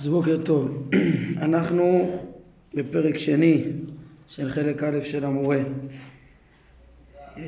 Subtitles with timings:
[0.00, 0.90] אז בוקר טוב,
[1.36, 2.16] אנחנו
[2.74, 3.64] בפרק שני
[4.28, 5.58] של חלק א' של המורה.
[7.38, 7.42] אמ,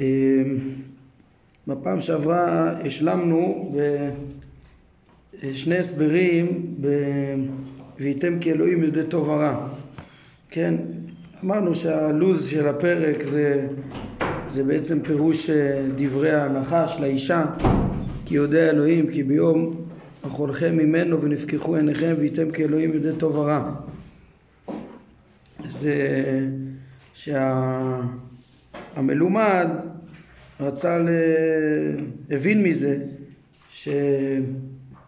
[1.66, 3.74] בפעם שעברה השלמנו
[5.42, 6.76] בשני הסברים
[7.98, 9.68] "והייתם כאלוהים יודעי טוב ורע".
[10.50, 10.74] כן,
[11.44, 13.68] אמרנו שהלו"ז של הפרק זה,
[14.52, 17.44] זה בעצם פירוש אה, דברי הנחש לאישה
[18.26, 19.84] כי יודע אלוהים כי ביום
[20.26, 23.74] אכולכם ממנו ונפקחו עיניכם והייתם כאלוהים יודעי טוב ורע.
[25.68, 25.94] זה
[28.94, 29.68] שהמלומד
[30.60, 31.08] רצה, ל...
[32.30, 32.98] הבין מזה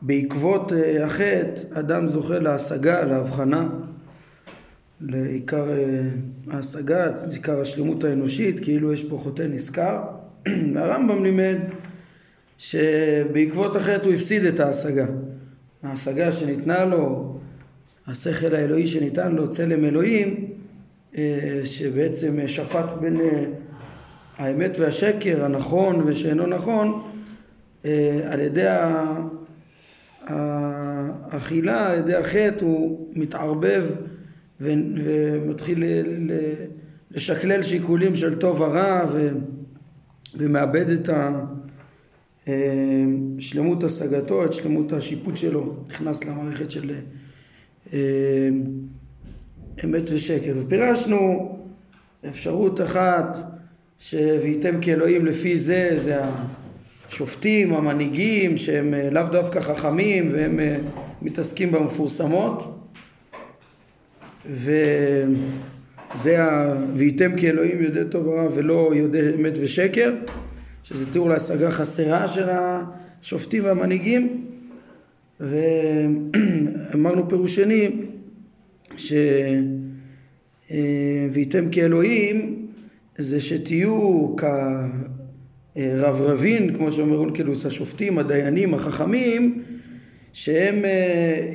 [0.02, 3.68] שבעקבות אה, החטא אדם זוכה להשגה, להבחנה,
[5.00, 6.08] לעיקר אה,
[6.50, 10.02] ההשגה, עיקר השלמות האנושית, כאילו יש פה חוטא נשכר.
[10.74, 11.56] והרמב"ם לימד
[12.58, 15.06] שבעקבות החטא הוא הפסיד את ההשגה.
[15.82, 17.34] ההשגה שניתנה לו,
[18.06, 20.46] השכל האלוהי שניתן לו, צלם אלוהים,
[21.16, 23.44] אה, שבעצם שפט בין אה,
[24.38, 27.10] האמת והשקר, הנכון ושאינו נכון,
[28.30, 28.66] על ידי
[30.26, 33.84] האכילה, על ידי החטא, הוא מתערבב
[34.60, 35.84] ומתחיל
[37.10, 39.04] לשקלל שיקולים של טוב ורע
[40.34, 41.44] ומאבד את ה...
[43.38, 46.94] שלמות השגתו, את שלמות השיפוט שלו, נכנס למערכת של
[49.84, 50.54] אמת ושקר.
[50.56, 51.58] ופירשנו
[52.28, 53.38] אפשרות אחת
[53.98, 56.20] ש"והייתם כאלוהים לפי זה" זה
[57.08, 60.60] השופטים, המנהיגים, שהם לאו דווקא חכמים והם
[61.22, 62.83] מתעסקים במפורסמות
[64.52, 66.74] וזה ה...
[66.96, 70.14] "והייתם כאלוהים יודעי טוב ורע ולא יודעי אמת ושקר"
[70.82, 74.44] שזה תיאור להשגה חסרה של השופטים והמנהיגים.
[75.40, 77.90] ואמרנו פירוש שני
[78.96, 79.12] ש...
[81.32, 82.66] "והייתם כאלוהים"
[83.18, 84.28] זה שתהיו
[85.76, 89.62] כרברבין, כמו שאומר אונקלוס, השופטים, הדיינים, החכמים,
[90.32, 90.84] שהם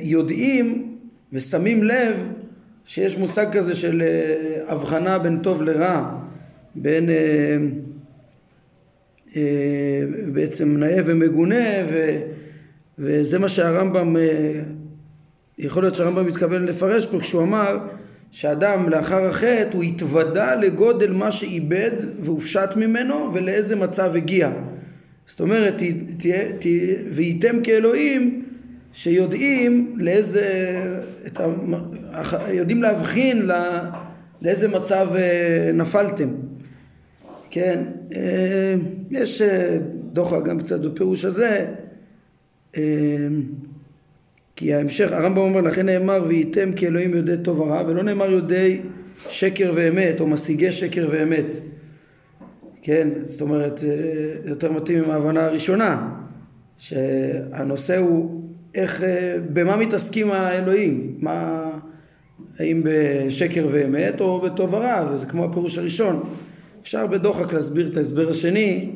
[0.02, 0.96] יודעים
[1.32, 2.28] ושמים לב
[2.84, 4.02] שיש מושג כזה של
[4.68, 6.10] הבחנה בין טוב לרע,
[6.74, 7.08] בין
[10.32, 12.20] בעצם נאה ומגונה ו,
[12.98, 14.16] וזה מה שהרמב"ם
[15.58, 17.78] יכול להיות שהרמב"ם מתכוון לפרש פה כשהוא אמר
[18.30, 21.90] שאדם לאחר החטא הוא התוודע לגודל מה שאיבד
[22.20, 24.50] והופשט ממנו ולאיזה מצב הגיע.
[25.26, 25.74] זאת אומרת
[26.16, 26.44] תהיה,
[27.10, 28.44] והייתם כאלוהים
[28.92, 30.44] שיודעים לאיזה
[31.26, 31.40] את
[32.48, 33.54] יודעים להבחין לא,
[34.42, 35.08] לאיזה מצב
[35.74, 36.28] נפלתם.
[37.50, 37.84] כן,
[39.10, 39.42] יש
[40.12, 41.66] דוחה גם קצת בפירוש הזה.
[44.56, 48.80] כי ההמשך, הרמב"ם אומר לכן נאמר והייתם כאלוהים יודעי טוב ורע ולא נאמר יודעי
[49.28, 51.46] שקר ואמת או משיגי שקר ואמת
[52.82, 53.80] כן, זאת אומרת
[54.44, 56.10] יותר מתאים עם ההבנה הראשונה
[56.78, 58.44] שהנושא הוא
[58.74, 59.04] איך,
[59.52, 61.16] במה מתעסקים האלוהים?
[61.18, 61.70] מה,
[62.60, 66.22] האם בשקר ואמת או בטוב ורע וזה כמו הפירוש הראשון
[66.82, 68.90] אפשר בדוחק להסביר את ההסבר השני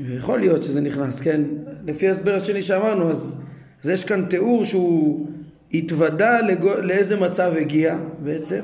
[0.00, 1.40] ויכול להיות שזה נכנס, כן?
[1.86, 3.36] לפי ההסבר השני שאמרנו אז,
[3.84, 5.26] אז יש כאן תיאור שהוא
[5.74, 8.60] התוודע לגו, לאיזה מצב הגיע בעצם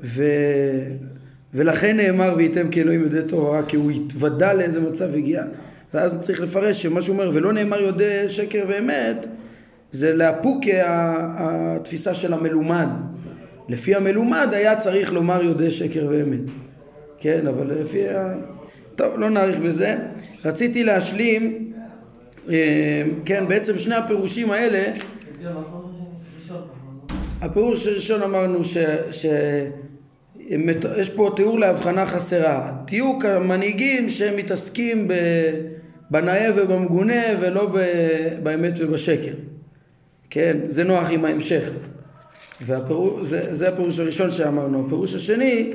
[0.00, 0.24] ו,
[1.54, 5.44] ולכן נאמר והייתם כאלוהים יודעי תורה כי הוא התוודע לאיזה מצב הגיע
[5.94, 9.26] ואז צריך לפרש שמה שהוא אומר ולא נאמר יודע שקר ואמת
[9.94, 12.86] זה לאפוק התפיסה של המלומד
[13.68, 16.40] לפי המלומד היה צריך לומר יודע שקר ואמת
[17.18, 18.34] כן, אבל לפי ה...
[18.96, 19.96] טוב, לא נאריך בזה.
[20.44, 21.72] רציתי להשלים,
[23.24, 24.92] כן, בעצם שני הפירושים האלה,
[27.40, 28.76] הפירוש הראשון אמרנו ש...
[29.10, 29.26] ש...
[30.96, 32.72] יש פה תיאור להבחנה חסרה.
[32.86, 35.08] תהיו כמנהיגים שמתעסקים
[36.10, 37.76] בנאה ובמגונה ולא
[38.42, 39.32] באמת ובשקר.
[40.34, 41.70] כן, זה נוח עם ההמשך.
[42.60, 44.86] והפירוש, זה, זה הפירוש הראשון שאמרנו.
[44.86, 45.72] הפירוש השני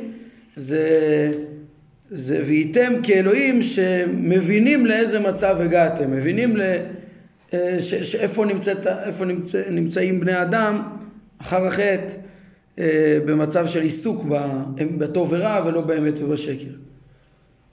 [0.56, 1.32] זה,
[2.10, 6.62] זה והייתם כאלוהים שמבינים לאיזה מצב הגעתם, מבינים ל,
[7.80, 8.88] ש, שאיפה נמצאת,
[9.28, 10.84] נמצא, נמצאים בני אדם
[11.38, 12.14] אחר החטא
[13.26, 14.26] במצב של עיסוק
[14.98, 16.74] בטוב ורע ולא באמת ובשקר.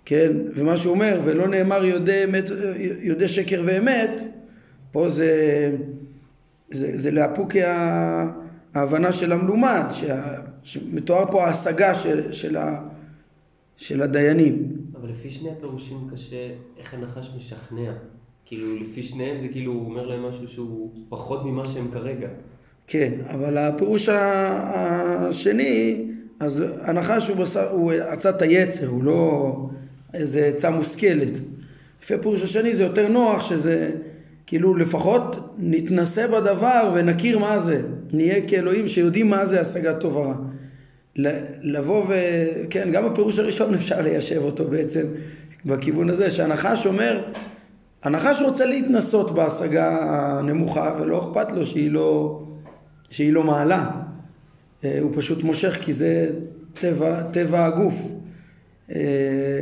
[0.05, 2.51] כן, ומה שהוא אומר, ולא נאמר יודע, אמת,
[3.01, 4.21] יודע שקר ואמת,
[4.93, 5.71] פה זה,
[6.71, 7.53] זה, זה לאפוק
[8.75, 12.83] ההבנה של המלומד, שה, שמתואר פה ההשגה של, של, ה,
[13.77, 14.73] של הדיינים.
[15.01, 17.93] אבל לפי שני הפירושים קשה, איך הנחש משכנע.
[18.45, 22.29] כאילו, לפי שניהם זה כאילו, הוא אומר להם משהו שהוא פחות ממה שהם כרגע.
[22.87, 26.07] כן, אבל הפירוש השני,
[26.41, 29.57] אז הנחש הוא, בשר, הוא עצת היצר, הוא לא
[30.15, 31.33] איזה עצה מושכלת.
[32.03, 33.91] לפי הפירוש השני זה יותר נוח שזה
[34.47, 37.81] כאילו לפחות נתנסה בדבר ונכיר מה זה.
[38.13, 40.35] נהיה כאלוהים שיודעים מה זה השגת טוב ורע.
[41.63, 42.15] לבוא ו...
[42.71, 45.07] כן, גם הפירוש הראשון אפשר ליישב אותו בעצם
[45.65, 47.23] בכיוון הזה, שהנחש אומר,
[48.03, 52.43] הנחש רוצה להתנסות בהשגה הנמוכה ולא אכפת לו שהיא לא,
[53.11, 53.91] שהיא לא מעלה.
[54.85, 56.31] אה, הוא פשוט מושך כי זה
[56.75, 57.95] טבע, טבע הגוף.
[58.95, 59.61] אה,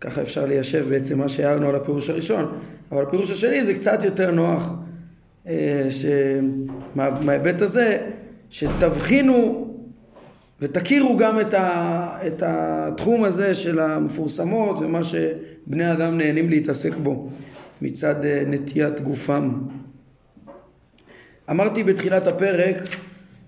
[0.00, 2.58] ככה אפשר ליישב בעצם מה שהערנו על הפירוש הראשון.
[2.92, 4.72] אבל הפירוש השני זה קצת יותר נוח,
[5.46, 5.88] אה,
[6.94, 7.98] מההיבט הזה,
[8.50, 9.68] שתבחינו
[10.60, 17.30] ותכירו גם את, ה, את התחום הזה של המפורסמות ומה שבני אדם נהנים להתעסק בו
[17.82, 19.52] מצד אה, נטיית גופם.
[21.50, 22.76] אמרתי בתחילת הפרק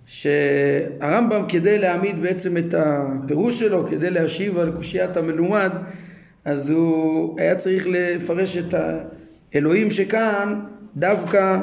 [0.07, 5.71] שהרמב"ם כדי להעמיד בעצם את הפירוש שלו, כדי להשיב על קושיית המלומד,
[6.45, 8.75] אז הוא היה צריך לפרש את
[9.55, 10.61] האלוהים שכאן
[10.97, 11.59] דווקא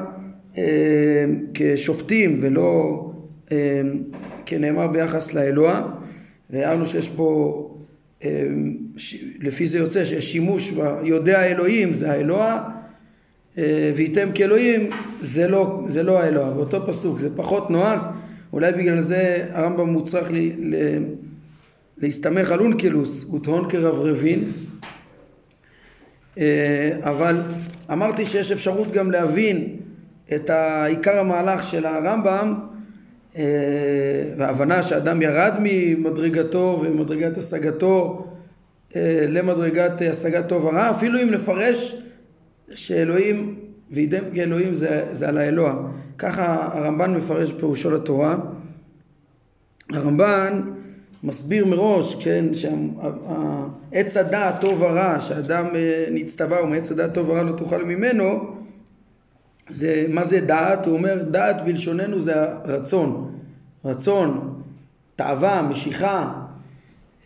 [0.57, 3.01] אה, כשופטים ולא
[3.51, 3.81] אה,
[4.45, 5.87] כנאמר ביחס לאלוה,
[6.49, 7.67] והערנו שיש פה,
[8.23, 8.47] אה,
[9.39, 12.69] לפי זה יוצא שיש שימוש ביודע אלוהים זה האלוה,
[13.57, 14.89] אה, וייתם כאלוהים
[15.21, 18.03] זה לא, זה לא האלוה, באותו פסוק, זה פחות נוח,
[18.53, 20.75] אולי בגלל זה הרמב"ם מוצרך לי, ל,
[21.97, 24.90] להסתמך על אונקלוס וטהון כרברבין, אה,
[27.03, 27.41] אבל
[27.91, 29.77] אמרתי שיש אפשרות גם להבין
[30.35, 30.49] את
[30.87, 32.55] עיקר המהלך של הרמב"ם
[33.35, 33.43] אה,
[34.37, 38.27] וההבנה שאדם ירד ממדרגתו ומדרגת השגתו
[38.95, 42.01] אה, למדרגת השגת טוב ורע, אפילו אם נפרש
[42.73, 43.59] שאלוהים
[43.91, 45.75] וידם כאלוהים זה, זה על האלוה.
[46.17, 48.35] ככה הרמב"ן מפרש פירושו לתורה.
[49.89, 50.61] הרמב"ן
[51.23, 57.51] מסביר מראש, כן, שעץ הדעת טוב ורע, שאדם אה, נצטווה ומעץ הדעת טוב ורע לא
[57.51, 58.55] תאכל ממנו,
[59.69, 60.85] זה, מה זה דעת?
[60.85, 63.35] הוא אומר דעת בלשוננו זה הרצון,
[63.85, 64.61] רצון,
[65.15, 66.33] תאווה, משיכה.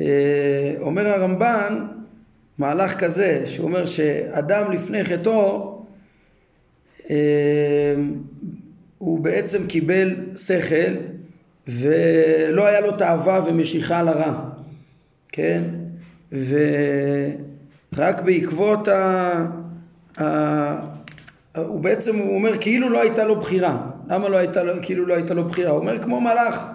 [0.01, 1.85] אה, אומר הרמב"ן
[2.57, 5.75] מהלך כזה, שהוא אומר שאדם לפני חטאו
[7.09, 7.15] אה,
[8.97, 11.14] הוא בעצם קיבל שכל
[11.67, 14.49] ולא היה לו תאווה ומשיכה לרע,
[15.31, 15.63] כן?
[16.31, 19.45] ורק בעקבות ה...
[20.21, 20.95] ה...
[21.57, 23.87] הוא בעצם, הוא אומר כאילו לא הייתה לו בחירה.
[24.07, 25.71] למה לא הייתה לו, כאילו לא הייתה לו בחירה?
[25.71, 26.67] הוא אומר כמו מלאך.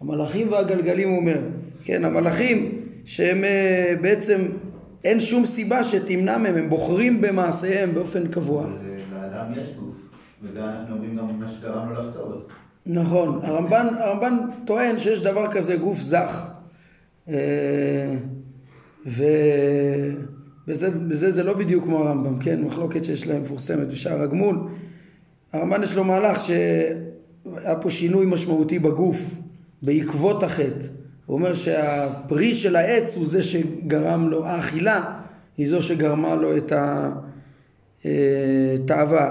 [0.00, 1.38] המלאכים והגלגלים הוא אומר.
[1.84, 4.38] כן, המלאכים שהם אה, בעצם
[5.04, 8.66] אין שום סיבה שתמנע מהם, הם בוחרים במעשיהם באופן קבוע.
[9.12, 9.96] לאדם יש גוף,
[10.42, 12.34] וזה אנחנו אומרים גם מה שגרם לו לחטוא.
[12.86, 16.50] נכון, הרמב"ן, הרמב"ן טוען שיש דבר כזה גוף זך.
[17.28, 18.14] אה,
[19.06, 19.24] ו...
[20.66, 22.62] בזה, בזה זה לא בדיוק כמו הרמב"ם, כן?
[22.62, 24.58] מחלוקת שיש להם מפורסמת בשער הגמול.
[25.52, 29.40] הרמב"ן יש לו מהלך שהיה פה שינוי משמעותי בגוף
[29.82, 30.86] בעקבות החטא.
[31.26, 35.20] הוא אומר שהפרי של העץ הוא זה שגרם לו, האכילה
[35.58, 37.31] היא זו שגרמה לו את התאווה.
[38.06, 38.74] אה,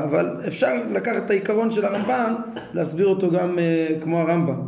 [0.04, 2.34] אבל אפשר לקחת את העיקרון של הרמב"ן,
[2.74, 4.62] להסביר אותו גם אה, כמו הרמב"ם.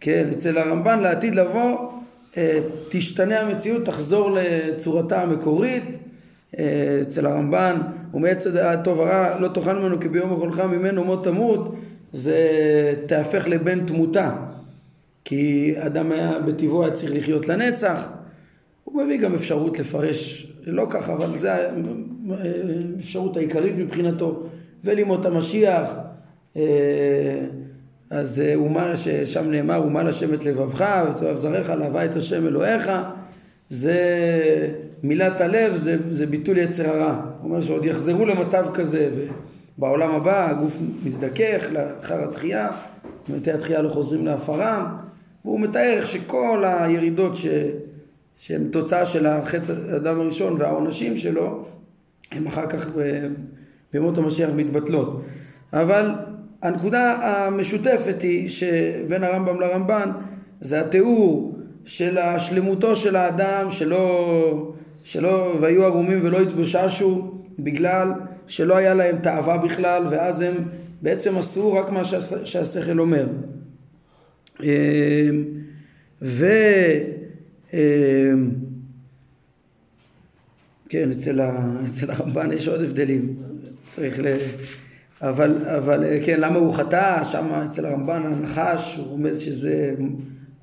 [0.00, 1.90] כן, אצל הרמב"ן לעתיד לבוא
[2.36, 5.84] אה, תשתנה המציאות, תחזור לצורתה המקורית.
[7.02, 7.80] אצל הרמב"ן,
[8.14, 11.74] ומעץ הטוב הרע לא תאכל ממנו כי ביום אכולך ממנו מות תמות,
[12.12, 12.38] זה
[13.06, 14.30] תהפך לבן תמותה.
[15.24, 18.08] כי אדם היה בטבעו היה צריך לחיות לנצח.
[18.84, 21.48] הוא מביא גם אפשרות לפרש, לא ככה, אבל זו
[22.30, 24.42] האפשרות העיקרית מבחינתו.
[24.84, 25.88] ולימות המשיח,
[26.56, 26.62] אה,
[28.10, 32.90] אז אומה, ששם נאמר, אומה לשם את לבבך ותאהב זרעך, לאהבה את השם אלוהיך,
[33.70, 33.98] זה
[35.02, 37.20] מילת הלב, זה, זה ביטול יצר הרע.
[37.40, 39.10] הוא אומר שעוד יחזרו למצב כזה,
[39.78, 42.68] ובעולם הבא הגוף מזדכך לאחר התחייה,
[43.28, 44.96] מתי התחייה לא חוזרים לעפרם,
[45.44, 47.46] והוא מתאר איך שכל הירידות ש,
[48.36, 51.64] שהן תוצאה של החטא האדם הראשון והעונשים שלו,
[52.34, 52.86] הם אחר כך
[53.92, 55.22] בימות המשיח מתבטלות.
[55.72, 56.10] אבל
[56.62, 60.10] הנקודה המשותפת היא שבין הרמב"ם לרמב"ן
[60.60, 64.72] זה התיאור של השלמותו של האדם שלא,
[65.04, 68.12] שלא והיו ערומים ולא התבוששו בגלל
[68.46, 70.54] שלא היה להם תאווה בכלל ואז הם
[71.02, 72.04] בעצם עשו רק מה
[72.44, 73.26] שהשכל אומר.
[76.22, 76.46] ו...
[80.94, 83.36] כן, אצל, ה, אצל הרמב"ן יש עוד הבדלים.
[83.94, 84.36] צריך ל...
[85.22, 87.24] אבל, אבל כן, למה הוא חטא?
[87.24, 89.94] שם אצל הרמב"ן הנחש, הוא רומז שזה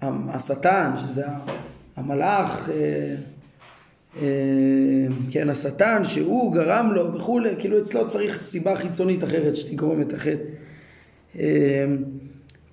[0.02, 1.24] השטן, שזה
[1.96, 3.16] המלאך, אה,
[4.22, 4.28] אה,
[5.32, 10.44] כן, השטן, שהוא גרם לו וכולי, כאילו אצלו צריך סיבה חיצונית אחרת שתגרום את החטא.
[11.40, 11.86] אה,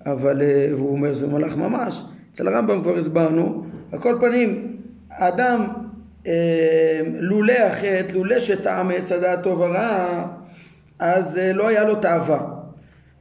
[0.05, 2.03] אבל הוא אומר זה מלאך ממש.
[2.33, 3.65] אצל הרמב"ם כבר הסברנו.
[3.91, 4.77] על כל פנים,
[5.09, 5.88] האדם
[7.19, 10.25] לולא החטא, לולא שטעם עץ הדעת טוב ורע,
[10.99, 12.39] אז לא היה לו תאווה.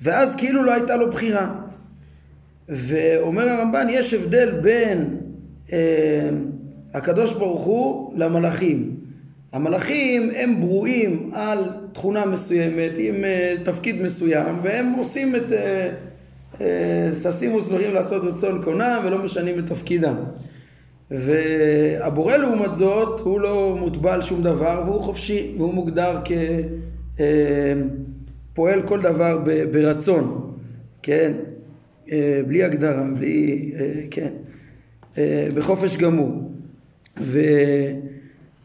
[0.01, 1.55] ואז כאילו לא הייתה לו בחירה.
[2.69, 5.17] ואומר הרמב"ן, יש הבדל בין
[5.73, 5.79] אה,
[6.95, 8.97] הקדוש ברוך הוא למלאכים.
[9.53, 11.59] המלאכים הם ברואים על
[11.93, 15.91] תכונה מסוימת עם אה, תפקיד מסוים והם עושים את אה,
[16.61, 20.17] אה, ששים וסברים לעשות רצון קונם ולא משנים את תפקידם.
[21.11, 26.21] והבורא לעומת זאת הוא לא מוטבע על שום דבר והוא חופשי והוא מוגדר
[28.55, 30.55] כפועל כל דבר ברצון,
[31.03, 31.33] כן?
[32.13, 34.33] אה, בלי הגדרה, בלי, אה, כן,
[35.19, 36.53] אה, בחופש גמור.
[37.21, 37.41] ו,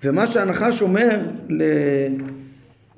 [0.04, 1.20] ומה שהנחש אומר
[1.50, 1.64] ל,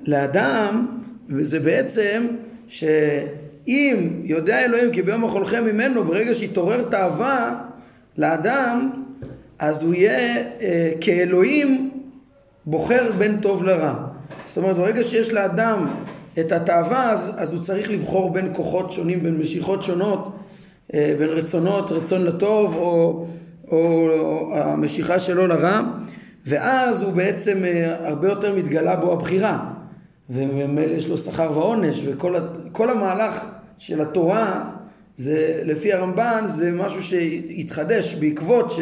[0.06, 0.86] לאדם,
[1.28, 2.26] וזה בעצם
[2.68, 7.64] שאם יודע אלוהים כי ביום אכולכם ממנו, ברגע שיתעורר תאווה
[8.18, 9.05] לאדם,
[9.58, 11.90] אז הוא יהיה אה, כאלוהים
[12.66, 13.94] בוחר בין טוב לרע.
[14.46, 15.94] זאת אומרת, ברגע שיש לאדם
[16.40, 20.36] את התאווה אז, אז הוא צריך לבחור בין כוחות שונים, בין משיכות שונות,
[20.94, 23.26] אה, בין רצונות, רצון לטוב או,
[23.70, 25.82] או, או המשיכה שלו לרע
[26.46, 29.70] ואז הוא בעצם אה, הרבה יותר מתגלה בו הבחירה
[30.30, 33.48] וממילא יש לו שכר ועונש וכל המהלך
[33.78, 34.64] של התורה
[35.16, 38.78] זה לפי הרמב"ן זה משהו שהתחדש בעקבות ש...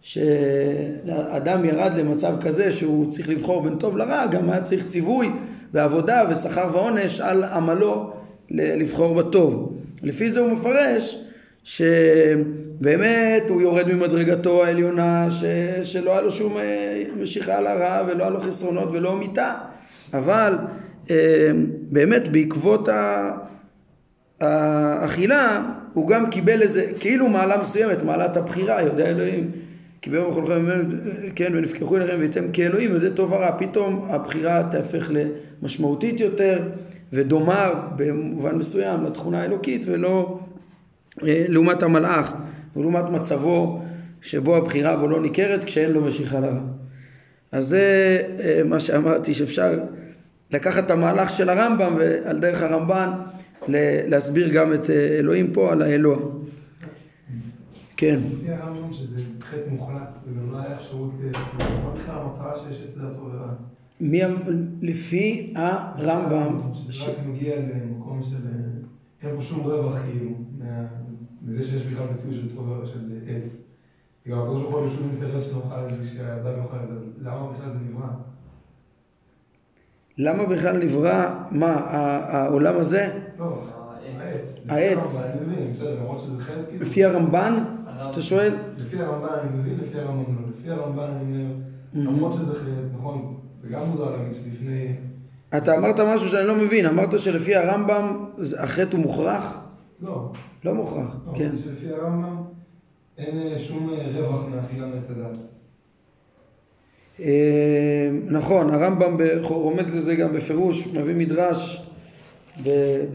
[0.00, 5.30] שאדם ירד למצב כזה שהוא צריך לבחור בין טוב לרע, גם היה צריך ציווי
[5.72, 8.12] בעבודה ושכר ועונש על עמלו
[8.50, 9.76] לבחור בטוב.
[10.02, 11.24] לפי זה הוא מפרש
[11.64, 15.44] שבאמת הוא יורד ממדרגתו העליונה ש...
[15.82, 19.54] שלא היה לו שום אה, משיכה לרע ולא היה לו חסרונות ולא מיתה
[20.14, 20.58] אבל
[21.10, 21.50] אה,
[21.90, 22.88] באמת בעקבות
[24.40, 25.62] האכילה
[25.94, 29.50] הוא גם קיבל איזה כאילו מעלה מסוימת מעלת הבחירה יודע אלוהים
[30.02, 30.64] כי ביום אכולכם
[31.34, 35.10] כן ונפקחו אליכם והייתם כאלוהים וזה טוב ורע פתאום הבחירה תהפך
[35.62, 36.62] למשמעותית יותר
[37.12, 40.38] ודומה במובן מסוים לתכונה האלוקית ולא
[41.22, 42.34] אה, לעומת המלאך
[42.76, 43.82] ולעומת מצבו
[44.22, 46.60] שבו הבחירה בו לא ניכרת כשאין לו משיכה לרע.
[47.52, 49.78] אז זה אה, מה שאמרתי שאפשר
[50.50, 53.10] לקחת את המהלך של הרמב"ם ועל דרך הרמב"ן
[54.08, 56.18] להסביר גם את אה, אלוהים פה על האלוה.
[58.00, 58.20] כן.
[58.32, 61.12] לפי הרמב"ם שזה חטא מוחלט, וגם לא היה אפשרות,
[61.84, 63.48] מה בכלל המטרה שיש אצל התורה?
[64.00, 64.20] מי,
[64.82, 68.36] לפי הרמב"ם, שזה רק מגיע למקום של,
[69.22, 70.30] אין פה שום רווח כאילו,
[71.42, 73.56] מזה שיש בכלל מציאות של טוב של עץ.
[74.28, 77.52] גם הקדוש ברוך הוא אין שום אינטרס שנאכל את זה, שהאדם יאכל את זה, למה
[77.52, 78.08] בכלל זה נברא?
[80.18, 81.74] למה בכלל נברא, מה,
[82.28, 83.18] העולם הזה?
[83.38, 83.62] לא,
[84.18, 84.60] העץ.
[84.68, 85.16] העץ.
[86.40, 86.82] חטא כאילו.
[86.82, 87.64] לפי הרמב"ן,
[88.10, 88.54] אתה שואל?
[88.76, 90.48] לפי הרמב"ן אני מבין, לפי הרמב"ן לא.
[90.58, 94.86] לפי הרמב"ן אני אומר, למרות שזה חטא, נכון, זה גם מוזר להגיד שלפני...
[95.56, 98.24] אתה אמרת משהו שאני לא מבין, אמרת שלפי הרמב"ם
[98.58, 99.60] החטא הוא מוכרח?
[100.00, 100.32] לא.
[100.64, 101.50] לא מוכרח, לא, כן.
[101.56, 102.36] שלפי הרמב"ם
[103.18, 105.38] אין אה, שום אה, רווח מאכילה מעץ הדת.
[107.20, 111.86] אה, נכון, הרמב"ם רומז לזה גם בפירוש, מביא מדרש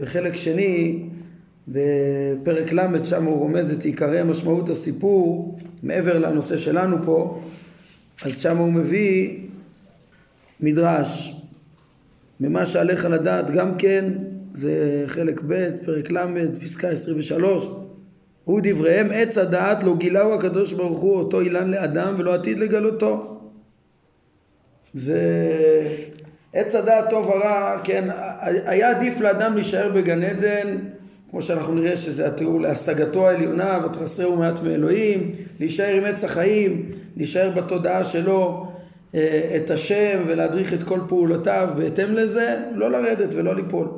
[0.00, 1.05] בחלק שני,
[1.68, 7.40] בפרק ל', שם הוא רומז את עיקרי משמעות הסיפור, מעבר לנושא שלנו פה,
[8.24, 9.38] אז שם הוא מביא
[10.60, 11.42] מדרש,
[12.40, 14.04] ממה שעליך לדעת גם כן,
[14.54, 16.26] זה חלק ב', פרק ל',
[16.62, 17.68] פסקה 23,
[18.44, 23.40] הוא דבריהם עץ הדעת לא גילהו הקדוש ברוך הוא אותו אילן לאדם ולא עתיד לגלותו.
[24.94, 25.20] זה
[26.52, 28.08] עץ הדעת טוב ורע, כן,
[28.66, 30.76] היה עדיף לאדם להישאר בגן עדן,
[31.30, 37.50] כמו שאנחנו נראה שזה התיאור להשגתו העליונה, ותחסרהו מעט מאלוהים, להישאר עם עץ החיים, להישאר
[37.50, 38.66] בתודעה שלו
[39.14, 43.88] אה, את השם ולהדריך את כל פעולותיו בהתאם לזה, לא לרדת ולא ליפול.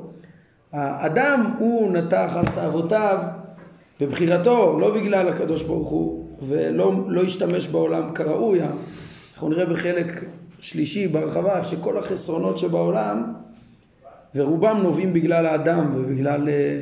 [0.72, 3.18] האדם הוא נטע אחר תאוותיו
[4.00, 8.60] בבחירתו, לא בגלל הקדוש ברוך הוא, ולא לא השתמש בעולם כראוי.
[9.32, 10.24] אנחנו נראה בחלק
[10.60, 13.32] שלישי בהרחבה איך שכל החסרונות שבעולם
[14.34, 16.80] ורובם נובעים בגלל האדם ובגלל אה,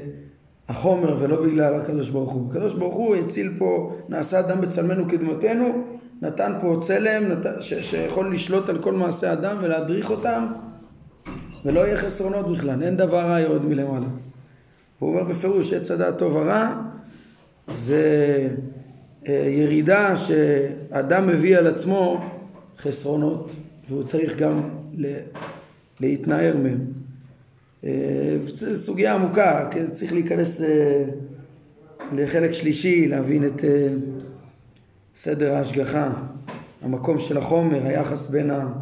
[0.68, 2.50] החומר ולא בגלל הקדוש ברוך הוא.
[2.50, 5.84] הקדוש ברוך הוא הציל פה, נעשה אדם בצלמנו כדמותנו
[6.22, 7.46] נתן פה צלם נת...
[7.60, 7.74] ש...
[7.74, 10.46] שיכול לשלוט על כל מעשי האדם ולהדריך אותם
[11.64, 14.06] ולא יהיה חסרונות בכלל, אין דבר רע יורד מלמעלה.
[14.98, 16.82] הוא אומר בפירוש עץ הדעת טוב ורע
[17.72, 18.48] זה
[19.28, 22.24] אה, ירידה שאדם מביא על עצמו
[22.78, 23.52] חסרונות
[23.88, 24.68] והוא צריך גם
[26.00, 26.95] להתנער מהם.
[27.84, 28.36] אה,
[28.74, 29.86] סוגיה עמוקה, כן?
[29.92, 31.04] צריך להיכנס אה,
[32.12, 33.64] לחלק שלישי, להבין את
[35.16, 36.12] סדר ההשגחה,
[36.82, 38.72] המקום של החומר, היחס בין ה...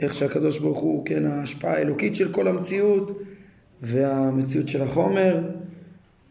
[0.00, 3.22] איך שהקדוש ברוך הוא, כן, ההשפעה האלוקית של כל המציאות
[3.82, 5.40] והמציאות של החומר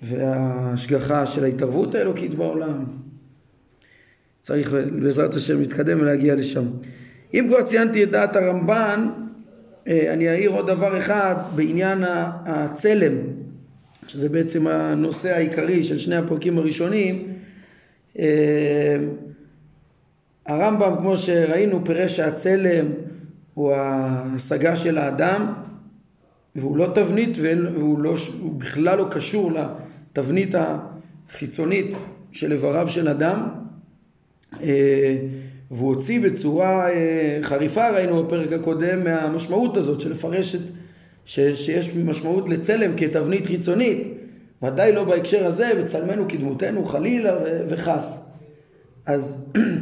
[0.01, 2.85] וההשגחה של ההתערבות האלוקית בעולם.
[4.41, 6.65] צריך בעזרת השם להתקדם ולהגיע לשם.
[7.33, 9.28] אם כבר ציינתי את דעת הרמב"ן, אה,
[9.89, 12.03] אני אעיר עוד דבר אחד בעניין
[12.45, 13.13] הצלם,
[14.07, 17.27] שזה בעצם הנושא העיקרי של שני הפרקים הראשונים.
[18.19, 18.97] אה,
[20.45, 22.85] הרמב"ם, כמו שראינו, פירש שהצלם
[23.53, 25.53] הוא ההשגה של האדם,
[26.55, 28.15] והוא לא תבנית והוא לא,
[28.57, 31.91] בכלל לא קשור לתבנית החיצונית
[32.31, 33.47] של איבריו של אדם
[34.61, 35.17] אה,
[35.71, 40.61] והוא הוציא בצורה אה, חריפה ראינו בפרק הקודם מהמשמעות הזאת של לפרש את,
[41.25, 44.07] ש, שיש משמעות לצלם כתבנית חיצונית.
[44.63, 47.33] ודאי לא בהקשר הזה בצלמנו כדמותנו חלילה
[47.69, 48.19] וחס.
[49.05, 49.37] אז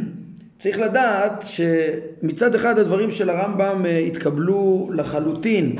[0.60, 5.75] צריך לדעת שמצד אחד הדברים של הרמב"ם אה, התקבלו לחלוטין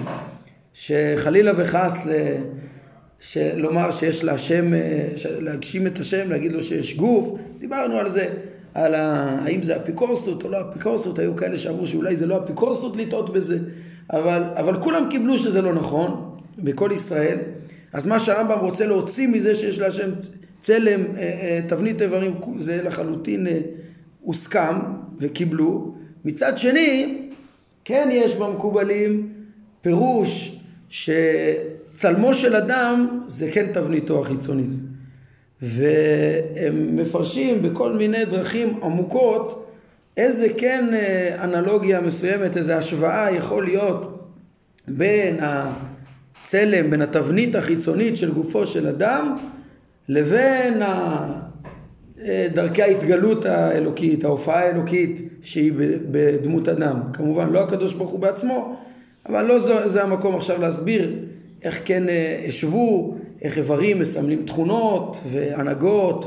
[0.74, 2.12] שחלילה וחס ל...
[3.56, 5.08] לומר שיש להשם, אה,
[5.40, 8.28] להגשים את השם, להגיד לו שיש גוף, דיברנו על זה,
[8.78, 9.38] על ה...
[9.46, 13.60] האם זה אפיקורסות או לא אפיקורסות, היו כאלה שאמרו שאולי זה לא אפיקורסות לטעות בזה,
[14.14, 17.38] אבל, אבל כולם קיבלו שזה לא נכון, בכל ישראל,
[17.94, 20.10] אז מה שהרמב"ם רוצה להוציא מזה שיש להשם
[20.62, 23.48] צלם, אה, אה, תבנית איברים, זה לחלוטין
[24.22, 24.76] הוסכם
[25.20, 27.22] וקיבלו, מצד שני,
[27.86, 29.30] כן יש במקובלים
[29.82, 34.70] פירוש שצלמו של אדם זה כן תבניתו החיצונית.
[35.62, 39.68] והם מפרשים בכל מיני דרכים עמוקות
[40.18, 44.32] איזה כן אה, אנלוגיה מסוימת, איזה השוואה יכול להיות
[44.88, 49.38] בין הצלם, בין התבנית החיצונית של גופו של אדם
[50.10, 55.74] לבין אה, דרכי ההתגלות האלוקית, ההופעה האלוקית שהיא
[56.12, 57.00] בדמות אדם.
[57.14, 58.76] כמובן לא הקדוש ברוך הוא בעצמו,
[59.30, 61.16] אבל לא זה, זה המקום עכשיו להסביר
[61.64, 63.18] איך כן אה, השוו,
[63.48, 66.26] איך איברים מסמלים תכונות והנהגות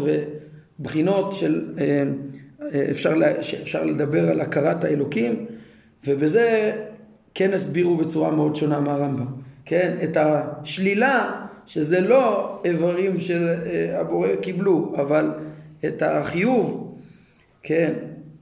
[0.78, 2.04] ובחינות של אה,
[2.74, 3.14] אה, אפשר,
[3.62, 5.46] אפשר לדבר על הכרת האלוקים
[6.06, 6.72] ובזה
[7.35, 9.26] כן הסבירו בצורה מאוד שונה מהרמב"ם,
[9.64, 9.96] כן?
[10.04, 13.48] את השלילה שזה לא איברים של
[13.94, 15.30] הבורא קיבלו, אבל
[15.85, 16.96] את החיוב,
[17.62, 17.92] כן?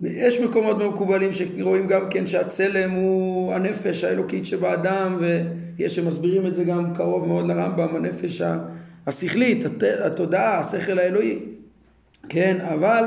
[0.02, 5.18] יש מקומות מקובלים שרואים גם כן שהצלם הוא הנפש האלוקית שבאדם
[5.78, 8.42] ויש שמסבירים את זה גם קרוב מאוד לרמב"ם, הנפש
[9.06, 9.64] השכלית,
[10.04, 11.38] התודעה, השכל האלוהי,
[12.28, 13.04] כן, אבל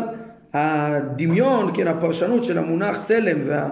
[0.53, 3.69] הדמיון, כן, הפרשנות של המונח צלם וה,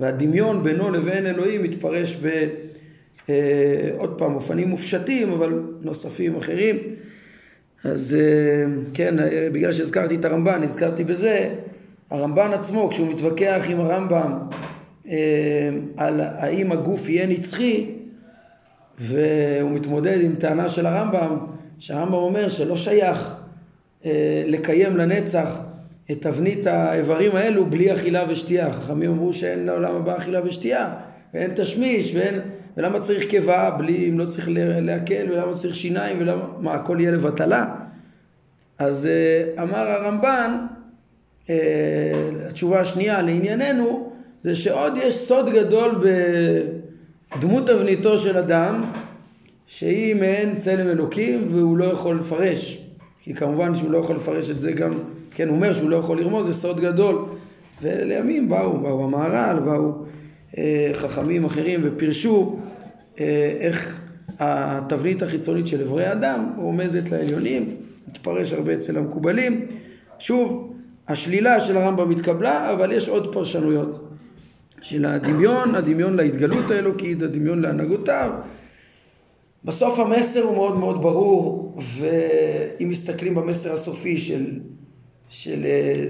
[0.00, 2.48] והדמיון בינו לבין אלוהים מתפרש ב...
[3.28, 6.76] אה, עוד פעם, אופנים מופשטים, אבל נוספים אחרים.
[7.84, 11.54] אז אה, כן, אה, בגלל שהזכרתי את הרמב"ן, נזכרתי בזה.
[12.10, 14.38] הרמב"ן עצמו, כשהוא מתווכח עם הרמב"ם
[15.08, 17.90] אה, על האם הגוף יהיה נצחי,
[18.98, 21.38] והוא מתמודד עם טענה של הרמב"ם,
[21.78, 23.34] שהרמב"ם אומר שלא שייך
[24.04, 25.60] אה, לקיים לנצח
[26.10, 28.72] את תבנית האיברים האלו בלי אכילה ושתייה.
[28.72, 30.94] חכמים אמרו שאין לעולם הבא אכילה ושתייה,
[31.34, 32.40] ואין תשמיש, ואין...
[32.76, 34.48] ולמה צריך קיבה בלי, אם לא צריך
[34.82, 37.74] להקל, ולמה צריך שיניים, ולמה, מה, הכל יהיה לבטלה?
[38.78, 40.56] אז אה, אמר הרמב"ן,
[41.50, 41.54] אה,
[42.46, 44.12] התשובה השנייה לענייננו
[44.44, 46.04] זה שעוד יש סוד גדול
[47.34, 48.84] בדמות תבניתו של אדם
[49.66, 52.78] שהיא מעין צלם אלוקים והוא לא יכול לפרש.
[53.20, 54.90] כי כמובן שהוא לא יכול לפרש את זה גם
[55.34, 57.24] כן הוא אומר שהוא לא יכול לרמוז זה סוד גדול.
[57.82, 59.92] ולימים באו באו המהר"ל באו
[60.58, 62.58] אה, חכמים אחרים ופירשו
[63.20, 64.00] אה, איך
[64.38, 67.76] התבנית החיצונית של אברי האדם רומזת לעליונים
[68.08, 69.66] מתפרש הרבה אצל המקובלים.
[70.18, 70.72] שוב
[71.08, 74.05] השלילה של הרמב"ם התקבלה, אבל יש עוד פרשנויות
[74.88, 78.30] של הדמיון, הדמיון להתגלות האלוקית, הדמיון להנהגותיו.
[79.64, 84.60] בסוף המסר הוא מאוד מאוד ברור, ואם מסתכלים במסר הסופי של,
[85.28, 86.04] של, אה,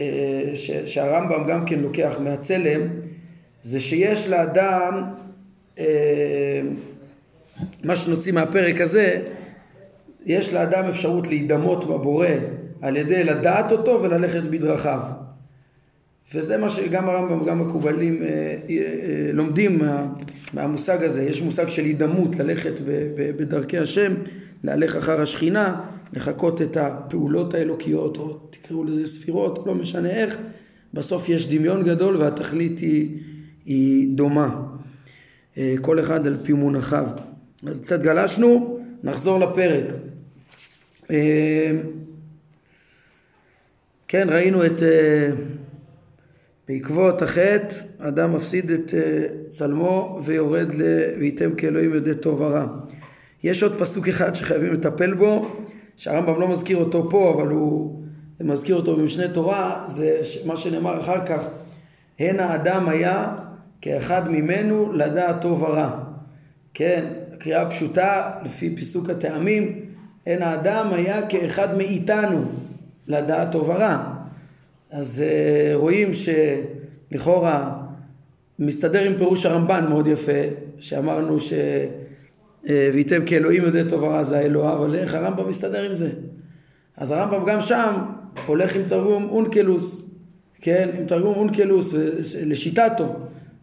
[0.00, 2.80] אה, ש, שהרמב"ם גם כן לוקח מהצלם,
[3.62, 5.04] זה שיש לאדם,
[5.78, 6.60] אה,
[7.84, 9.22] מה שנוציא מהפרק הזה,
[10.26, 12.28] יש לאדם אפשרות להידמות בבורא
[12.82, 15.00] על ידי לדעת אותו וללכת בדרכיו.
[16.34, 20.06] וזה מה שגם הרמב"ם וגם מקובלים אה, אה, אה, לומדים מה,
[20.52, 21.22] מהמושג הזה.
[21.22, 22.80] יש מושג של הידמות, ללכת
[23.16, 24.14] בדרכי השם,
[24.64, 25.80] להלך אחר השכינה,
[26.12, 30.38] לחקות את הפעולות האלוקיות, או תקראו לזה ספירות, לא משנה איך.
[30.94, 33.18] בסוף יש דמיון גדול והתכלית היא,
[33.64, 34.62] היא דומה.
[35.80, 37.06] כל אחד על פי מונחיו.
[37.66, 39.84] אז קצת גלשנו, נחזור לפרק.
[44.08, 44.82] כן, ראינו את...
[46.70, 48.94] אה, בעקבות החטא, אדם מפסיד את
[49.50, 50.82] צלמו ויורד ל...
[51.18, 52.66] וייתם כאלוהים יודע טוב ורע.
[53.42, 55.48] יש עוד פסוק אחד שחייבים לטפל בו,
[55.96, 58.02] שהרמב"ם לא מזכיר אותו פה, אבל הוא
[58.40, 61.48] מזכיר אותו במשנה תורה, זה מה שנאמר אחר כך,
[62.18, 63.36] הן האדם היה
[63.80, 65.90] כאחד ממנו לדעת טוב ורע.
[66.74, 67.04] כן,
[67.38, 69.80] קריאה פשוטה לפי פיסוק הטעמים,
[70.26, 72.44] הן האדם היה כאחד מאיתנו
[73.06, 74.09] לדעת טוב ורע.
[74.90, 77.82] אז uh, רואים שלכאורה
[78.58, 80.42] מסתדר עם פירוש הרמב"ן מאוד יפה,
[80.78, 81.52] שאמרנו ש...
[82.68, 86.10] אה, וייתם כאלוהים יודע טוב ורע זה האלוה, אבל איך הרמב"ם מסתדר עם זה?
[86.96, 87.94] אז הרמב"ם גם שם
[88.46, 90.04] הולך עם תרגום אונקלוס,
[90.60, 91.94] כן, עם תרגום אונקלוס
[92.46, 93.16] לשיטתו.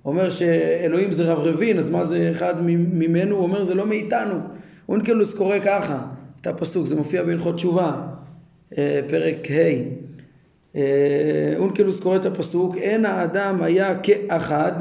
[0.06, 3.36] אומר שאלוהים זה רברבין, אז מה זה אחד ממנו?
[3.36, 4.36] הוא אומר זה לא מאיתנו.
[4.90, 6.06] אונקלוס קורא ככה,
[6.42, 8.02] את הפסוק, זה מופיע בהלכות תשובה,
[8.78, 9.97] אה, פרק ה'.
[10.78, 14.74] אה, אונקלוס קורא את הפסוק, אין האדם היה כאחד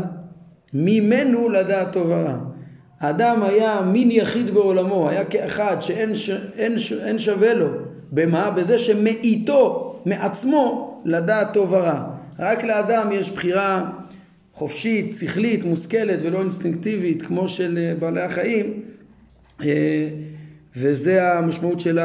[0.75, 2.37] ממנו לדעת טוב ורע.
[3.01, 6.31] האדם היה מין יחיד בעולמו, היה כאחד שאין ש...
[6.57, 6.93] אין ש...
[6.93, 7.69] אין שווה לו.
[8.13, 8.51] במה?
[8.51, 12.03] בזה שמאיתו, מעצמו, לדעת טוב ורע.
[12.39, 13.91] רק לאדם יש בחירה
[14.53, 18.81] חופשית, שכלית, מושכלת ולא אינסטינקטיבית כמו של אה, בעלי החיים
[19.63, 20.09] אה,
[20.77, 21.99] וזה המשמעות של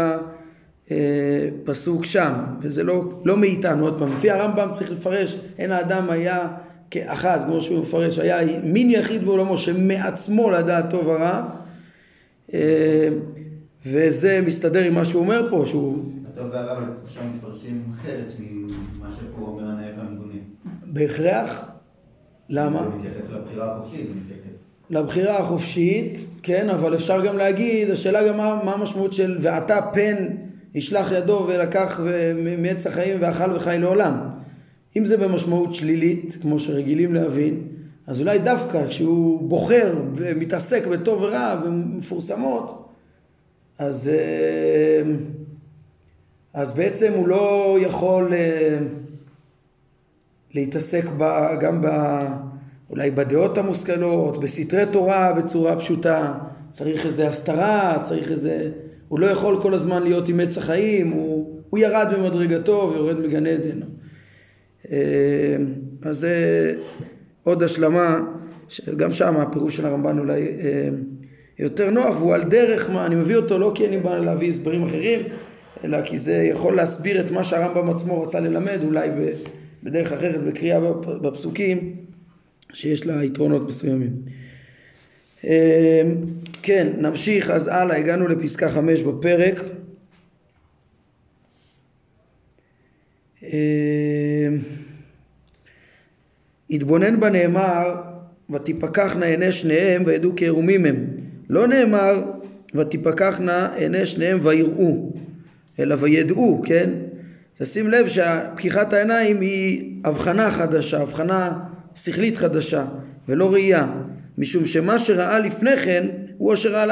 [1.63, 6.47] הפסוק שם וזה לא, לא מאיתנו עוד פעם לפי הרמב"ם צריך לפרש אין האדם היה
[6.91, 11.43] כאחד כמו שהוא מפרש היה מין יחיד בעולמו שמעצמו לדעת טוב ורע
[12.53, 13.09] אה,
[13.85, 19.41] וזה מסתדר עם מה שהוא אומר פה שהוא הטוב והרע שם מתפרשים אחרת ממה שפה
[19.41, 20.33] אומר הנאה והמגונה
[20.85, 21.67] בהכרח
[22.49, 22.79] למה?
[22.79, 24.41] זה מתייחס לבחירה החופשית, זה מתייחס.
[24.89, 30.15] לבחירה החופשית, כן, אבל אפשר גם להגיד, השאלה גם מה, מה המשמעות של ועתה פן
[30.75, 31.99] ישלח ידו ולקח
[32.57, 34.29] מעץ החיים ואכל וחי לעולם.
[34.97, 37.63] אם זה במשמעות שלילית, כמו שרגילים להבין,
[38.07, 42.89] אז אולי דווקא כשהוא בוחר ומתעסק בטוב ורע ומפורסמות,
[43.77, 45.11] אז, אה,
[46.53, 48.77] אז בעצם הוא לא יכול אה,
[50.53, 51.87] להתעסק ב, גם ב,
[52.89, 56.33] אולי בדעות המושכלות, בסתרי תורה בצורה פשוטה,
[56.71, 58.71] צריך איזה הסתרה, צריך איזה...
[59.11, 63.45] הוא לא יכול כל הזמן להיות עם עץ החיים, הוא, הוא ירד ממדרגתו ויורד מגן
[63.45, 63.79] עדן.
[64.91, 64.97] אה,
[66.01, 66.35] אז זה
[67.43, 68.19] עוד השלמה,
[68.69, 70.89] שגם שם הפירוש של הרמב"ן אולי אה,
[71.59, 74.83] יותר נוח, והוא על דרך מה, אני מביא אותו לא כי אני בא להביא הסברים
[74.83, 75.21] אחרים,
[75.83, 79.09] אלא כי זה יכול להסביר את מה שהרמב"ם עצמו רצה ללמד, אולי
[79.83, 80.79] בדרך אחרת, בקריאה
[81.21, 81.95] בפסוקים,
[82.73, 84.11] שיש לה יתרונות מסוימים.
[86.63, 89.59] כן, נמשיך אז הלאה, הגענו לפסקה חמש בפרק.
[93.43, 94.47] אה,
[96.69, 98.01] התבונן בנאמר
[98.49, 101.05] ותפקחנה עיני שניהם וידעו כי ערומים הם.
[101.49, 102.23] לא נאמר
[102.75, 105.13] ותפקחנה עיני שניהם ויראו,
[105.79, 106.89] אלא וידעו, כן?
[107.57, 111.59] תשים לב שפקיחת העיניים היא הבחנה חדשה, הבחנה
[111.95, 112.85] שכלית חדשה,
[113.29, 113.87] ולא ראייה.
[114.37, 116.07] משום שמה שראה לפני כן,
[116.41, 116.85] הוא אשר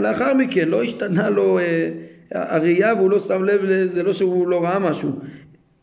[0.00, 1.88] לאחר מכן, לא השתנה לו אה,
[2.32, 5.10] הראייה והוא לא שם לב, זה לא שהוא לא ראה משהו.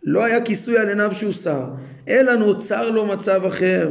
[0.04, 1.66] לא היה כיסוי על עיניו שהוסר,
[2.08, 3.90] אלא נוצר לו מצב אחר,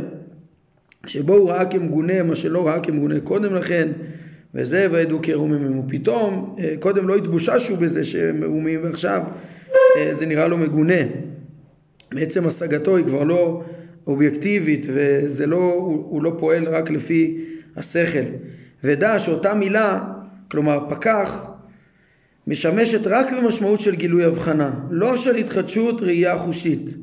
[1.06, 3.88] שבו הוא ראה כמגונה מה שלא ראה כמגונה קודם לכן,
[4.54, 5.78] וזה וידעו כערומים הם.
[5.78, 9.22] ופתאום, אה, קודם לא התבוששו בזה שהם מעומים, ועכשיו
[9.96, 11.02] אה, זה נראה לו מגונה.
[12.14, 13.62] בעצם השגתו היא כבר לא
[14.06, 17.44] אובייקטיבית, וזה לא, הוא, הוא לא פועל רק לפי
[17.76, 18.24] השכל.
[18.84, 20.04] ודע שאותה מילה,
[20.50, 21.46] כלומר פקח,
[22.46, 26.96] משמשת רק במשמעות של גילוי הבחנה, לא של התחדשות ראייה חושית.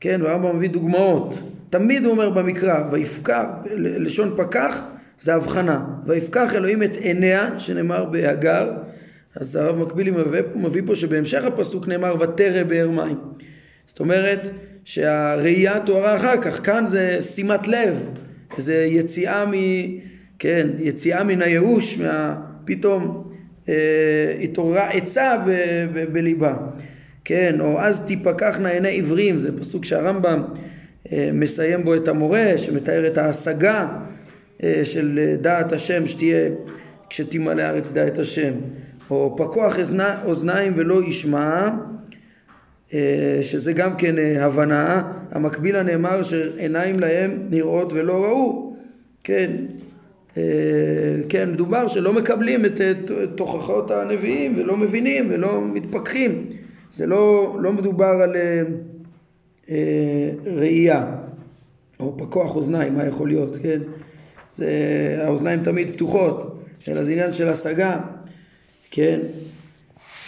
[0.00, 1.42] כן, והרמב"ם מביא דוגמאות.
[1.70, 3.44] תמיד הוא אומר במקרא, ויפקח,
[3.76, 4.80] לשון פקח
[5.20, 5.84] זה הבחנה.
[6.06, 8.72] ויפקח אלוהים את עיניה, שנאמר בהגר,
[9.36, 13.18] אז הרב מקבילי מביא, מביא פה שבהמשך הפסוק נאמר ותרא באר מים.
[13.86, 14.50] זאת אומרת
[14.84, 17.98] שהראייה תוארה אחר כך, כאן זה שימת לב,
[18.56, 19.52] זה יציאה מ...
[20.40, 22.36] כן, יציאה מן הייאוש, מה...
[22.64, 23.30] פתאום
[23.68, 23.74] אה,
[24.42, 25.50] התעוררה עצה ב,
[25.92, 26.56] ב, בליבה.
[27.24, 30.42] כן, או אז תיפקחנה עיני עיוורים, זה פסוק שהרמב"ם
[31.12, 33.88] אה, מסיים בו את המורה, שמתאר את ההשגה
[34.62, 36.50] אה, של דעת השם שתהיה
[37.10, 38.52] כשתמלא הארץ דעת השם.
[39.10, 41.68] או פקוח אזני- אוזניים ולא ישמע,
[42.94, 48.76] אה, שזה גם כן אה, הבנה, המקביל הנאמר שעיניים להם נראות ולא ראו,
[49.24, 49.50] כן,
[51.28, 52.92] כן, מדובר שלא מקבלים את אה,
[53.34, 56.46] תוכחות הנביאים ולא מבינים ולא מתפכחים,
[56.92, 58.62] זה לא, לא מדובר על אה,
[59.70, 61.16] אה, ראייה.
[62.00, 63.80] או פקוח אוזניים, מה יכול להיות, כן,
[64.54, 64.68] זה,
[65.22, 68.00] האוזניים תמיד פתוחות, אלא זה עניין של השגה,
[68.90, 69.20] כן,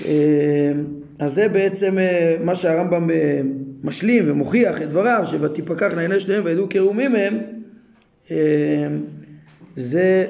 [0.05, 0.73] אה,
[1.19, 3.41] אז זה בעצם אה, מה שהרמב"ם אה,
[3.85, 7.39] משלים ומוכיח את דבריו, ש"ותפקחנה עיני שניהם וידעו כרומים הם",
[8.31, 8.37] אה,
[9.77, 10.27] זה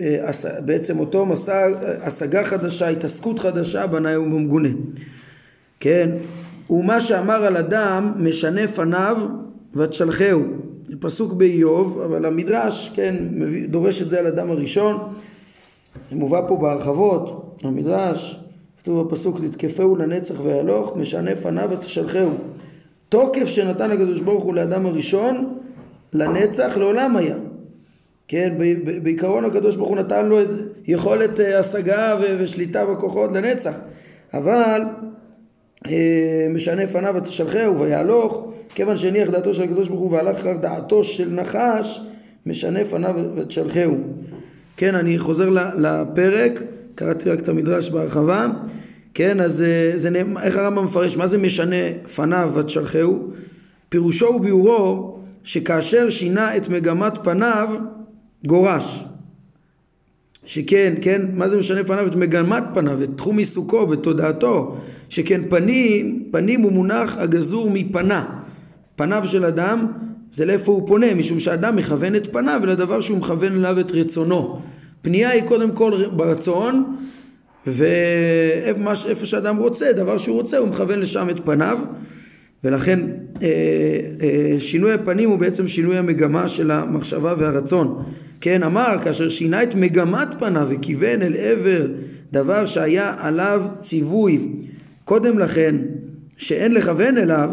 [0.00, 0.30] אה,
[0.64, 1.66] בעצם אותו מסע,
[2.02, 4.68] השגה חדשה, התעסקות חדשה בנאי ובמגונה.
[5.80, 6.10] כן,
[6.70, 9.16] ומה שאמר על אדם משנה פניו
[9.74, 10.42] ותשלחהו.
[10.88, 13.14] זה פסוק באיוב, אבל המדרש, כן,
[13.68, 15.14] דורש את זה על אדם הראשון.
[16.10, 18.40] זה מובא פה בהרחבות, המדרש,
[18.78, 22.30] כתוב בפסוק, נתקפהו לנצח ויהלוך, משנה פניו ותשלחהו.
[23.08, 25.58] תוקף שנתן הקדוש ברוך הוא לאדם הראשון,
[26.12, 27.36] לנצח לעולם היה.
[28.32, 28.52] כן,
[29.02, 30.48] בעיקרון הקדוש ברוך הוא נתן לו את
[30.86, 33.74] יכולת אה, השגה ושליטה בכוחות לנצח.
[34.34, 34.82] אבל
[35.86, 41.04] אה, משנה פניו ותשלחהו ויהלוך, כיוון שהניח דעתו של הקדוש ברוך הוא והלך אחר דעתו
[41.04, 42.00] של נחש,
[42.46, 43.96] משנה פניו ותשלחהו.
[44.76, 46.62] כן, אני חוזר לפרק,
[46.94, 48.46] קראתי רק את המדרש בהרחבה,
[49.14, 51.76] כן, אז אה, זה נאמר, איך הרמב"ם מפרש, מה זה משנה
[52.14, 53.28] פניו ותשלחהו?
[53.88, 57.68] פירושו וביאורו שכאשר שינה את מגמת פניו,
[58.46, 59.04] גורש.
[60.44, 62.06] שכן, כן, מה זה משנה פניו?
[62.06, 64.76] את מגמת פניו, את תחום עיסוקו, בתודעתו,
[65.08, 68.24] שכן פנים, פנים הוא מונח הגזור מפנה.
[68.96, 69.86] פניו של אדם
[70.32, 74.60] זה לאיפה הוא פונה, משום שאדם מכוון את פניו לדבר שהוא מכוון אליו את רצונו.
[75.02, 76.96] פנייה היא קודם כל ברצון,
[77.66, 81.78] ואיפה שאדם רוצה, דבר שהוא רוצה, הוא מכוון לשם את פניו,
[82.64, 83.00] ולכן
[83.42, 83.48] אה,
[84.22, 88.02] אה, שינוי הפנים הוא בעצם שינוי המגמה של המחשבה והרצון.
[88.42, 91.86] כן, אמר, כאשר שינה את מגמת פניו וכיוון אל עבר
[92.32, 94.48] דבר שהיה עליו ציווי
[95.04, 95.76] קודם לכן,
[96.36, 97.50] שאין לכוון אליו,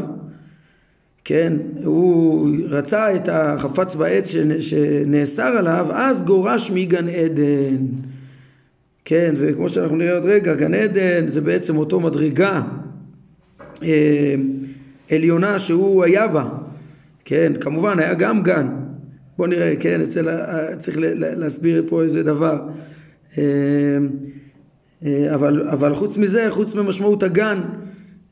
[1.26, 7.86] כן, הוא רצה את החפץ בעץ שנ- שנאסר עליו, אז גורש מגן עדן.
[9.06, 12.62] כן, וכמו שאנחנו נראה עוד רגע, גן עדן זה בעצם אותו מדרגה
[13.84, 14.36] אה,
[15.12, 16.46] עליונה שהוא היה בה.
[17.26, 18.68] כן, כמובן היה גם גן.
[19.40, 20.28] בוא נראה, כן, אצל,
[20.78, 22.60] צריך להסביר פה איזה דבר.
[23.38, 23.44] אה,
[25.06, 27.58] אה, אבל, אבל חוץ מזה, חוץ ממשמעות הגן,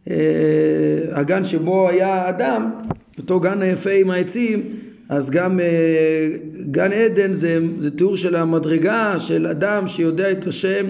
[0.10, 0.15] אה,
[1.12, 2.72] הגן שבו היה אדם,
[3.17, 4.63] אותו גן היפה עם העצים,
[5.10, 5.60] אז גם
[6.72, 10.86] גן עדן זה, זה תיאור של המדרגה של אדם שיודע את השם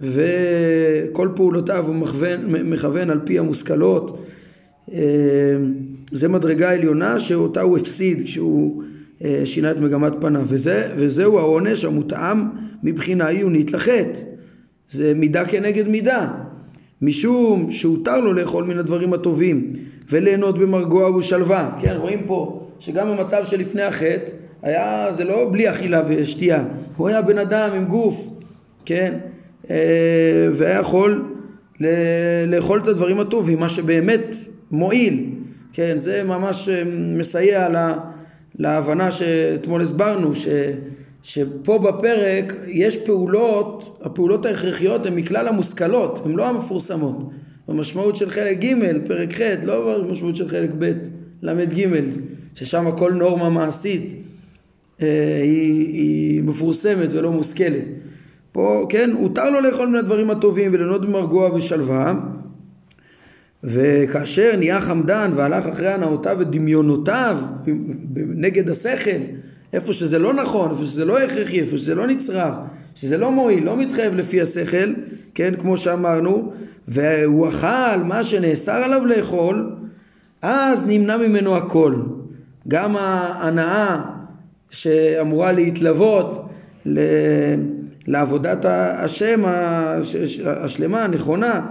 [0.00, 4.26] וכל פעולותיו הוא מכוון, מכוון על פי המושכלות.
[6.12, 8.82] זה מדרגה עליונה שאותה הוא הפסיד כשהוא
[9.44, 12.36] שינה את מגמת פניו, וזה, וזהו העונש המותאם
[12.82, 14.20] מבחינה עיונית לחטא.
[14.90, 16.28] זה מידה כנגד מידה.
[17.02, 19.72] משום שהותר לו לאכול מן הדברים הטובים
[20.10, 21.70] וליהנות במרגוע ובשלווה.
[21.80, 24.30] כן, רואים פה שגם במצב שלפני החטא
[24.62, 26.64] היה, זה לא בלי אכילה ושתייה,
[26.96, 28.28] הוא היה בן אדם עם גוף,
[28.84, 29.14] כן,
[29.70, 29.76] אה,
[30.52, 31.24] והיה יכול
[31.80, 31.86] ל-
[32.54, 34.34] לאכול את הדברים הטובים, מה שבאמת
[34.70, 35.24] מועיל,
[35.72, 36.82] כן, זה ממש אה,
[37.18, 37.94] מסייע לה-
[38.58, 40.48] להבנה שאתמול הסברנו, ש...
[41.22, 47.30] שפה בפרק יש פעולות, הפעולות ההכרחיות הן מכלל המושכלות, הן לא המפורסמות.
[47.68, 48.74] במשמעות של חלק ג',
[49.06, 50.92] פרק ח', לא במשמעות של חלק ב',
[51.42, 51.88] ל"ג,
[52.54, 54.14] ששם כל נורמה מעשית
[55.02, 57.84] אה, היא, היא מפורסמת ולא מושכלת.
[58.52, 62.14] פה, כן, הותר לו לאכול מן הדברים הטובים וליהנות במרגוע ושלווה,
[63.66, 67.38] וכאשר נהיה חמדן והלך אחרי הנאותיו ודמיונותיו
[68.16, 69.10] נגד השכל,
[69.72, 72.54] איפה שזה לא נכון, איפה שזה לא הכרחי, איפה שזה לא נצרך,
[72.94, 74.92] שזה לא מועיל, לא מתחייב לפי השכל,
[75.34, 76.52] כן, כמו שאמרנו,
[76.88, 79.72] והוא אכל מה שנאסר עליו לאכול,
[80.42, 81.94] אז נמנע ממנו הכל.
[82.68, 84.02] גם ההנאה
[84.70, 86.48] שאמורה להתלוות.
[88.06, 91.66] לעבודת השם הש- השלמה, הנכונה,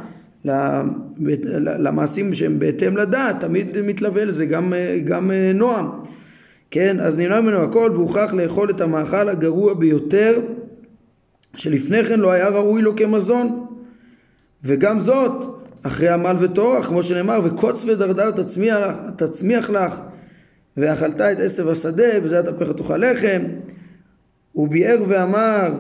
[1.58, 4.74] למעשים שהם בהתאם לדעת, תמיד מתלווה לזה גם,
[5.06, 5.88] גם נועם.
[6.72, 10.42] כן, אז נמנע ממנו הכל והוכרח לאכול את המאכל הגרוע ביותר
[11.56, 13.66] שלפני כן לא היה ראוי לו כמזון.
[14.64, 15.32] וגם זאת
[15.84, 18.80] אחרי עמל וטורח, כמו שנאמר, וקוץ ודרדר תצמיח,
[19.16, 20.02] תצמיח לך,
[20.78, 23.42] ואכלת את עשב השדה, בזיעת אפיך תאכל לחם.
[24.52, 25.74] הוא ביאר ואמר,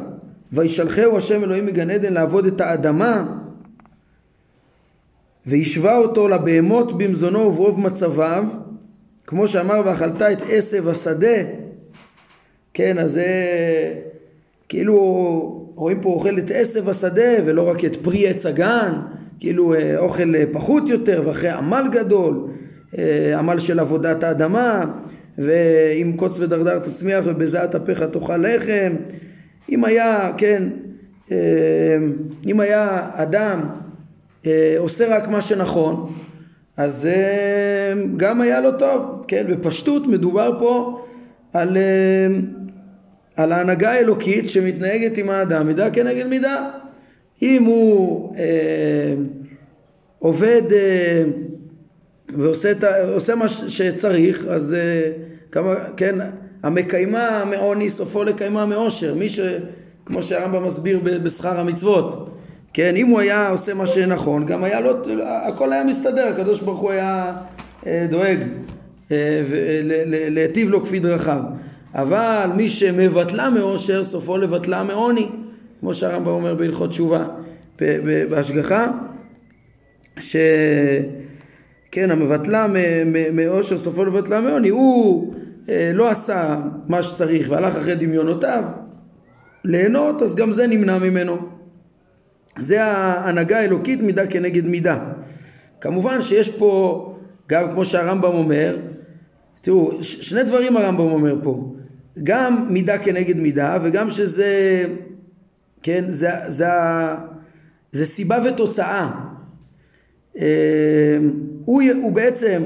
[0.51, 3.25] וישלחהו השם אלוהים מגן עדן לעבוד את האדמה,
[5.45, 8.43] והשווה אותו לבהמות במזונו וברוב מצביו,
[9.27, 11.37] כמו שאמר, ואכלת את עשב השדה.
[12.73, 13.27] כן, אז זה
[14.69, 14.95] כאילו
[15.75, 18.93] רואים פה אוכל את עשב השדה ולא רק את פרי עץ הגן,
[19.39, 22.47] כאילו אה, אוכל אה, פחות יותר ואחרי עמל גדול,
[22.97, 24.83] אה, עמל של עבודת האדמה,
[25.37, 28.93] ועם קוץ ודרדר תצמיח ובזעת אפיך תאכל לחם.
[29.69, 30.63] אם היה, כן,
[32.45, 33.59] אם היה אדם
[34.77, 36.13] עושה רק מה שנכון,
[36.77, 37.09] אז
[38.17, 41.01] גם היה לו טוב, כן, בפשטות מדובר פה
[41.53, 41.77] על
[43.35, 46.69] על ההנהגה האלוקית שמתנהגת עם האדם מידה כנגד מידה.
[47.41, 49.13] אם הוא אה,
[50.19, 51.23] עובד אה,
[52.37, 55.11] ועושה מה שצריך, אז אה,
[55.51, 56.15] כמה, כן,
[56.63, 59.15] המקיימה מעוני סופו לקיימה מאושר.
[59.15, 59.39] מי ש...
[60.05, 62.37] כמו שהרמב"ם מסביר בשכר המצוות.
[62.75, 64.91] כן, אם הוא היה עושה מה שנכון, גם היה לו,
[65.23, 67.33] הכל היה מסתדר, הקדוש ברוך הוא היה
[67.87, 68.39] אה, דואג
[69.11, 69.41] אה,
[70.29, 71.39] להיטיב לו כפי דרכיו.
[71.93, 75.29] אבל מי שמבטלה מאושר סופו לבטלה מעוני,
[75.79, 77.25] כמו שהרמב"ם אומר בהלכות תשובה,
[78.29, 78.91] בהשגחה,
[80.19, 82.67] שכן המבטלה
[83.33, 85.33] מאושר סופו לבטלה מעוני, הוא
[85.69, 86.57] אה, לא עשה
[86.87, 88.63] מה שצריך והלך אחרי דמיונותיו
[89.65, 91.54] ליהנות, אז גם זה נמנע ממנו.
[92.59, 94.99] זה ההנהגה האלוקית מידה כנגד מידה.
[95.81, 97.15] כמובן שיש פה,
[97.49, 98.77] גם כמו שהרמב"ם אומר,
[99.61, 101.75] תראו, שני דברים הרמב"ם אומר פה.
[102.23, 104.83] גם מידה כנגד מידה וגם שזה,
[105.83, 106.67] כן, זה, זה,
[107.91, 109.11] זה סיבה ותוצאה.
[110.37, 111.17] אה,
[111.65, 112.63] הוא, הוא בעצם,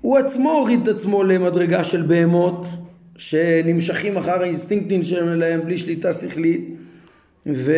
[0.00, 2.66] הוא עצמו הוריד את עצמו למדרגה של בהמות
[3.16, 6.76] שנמשכים אחר האינסטינקטים שלהם בלי שליטה שכלית
[7.46, 7.72] ו,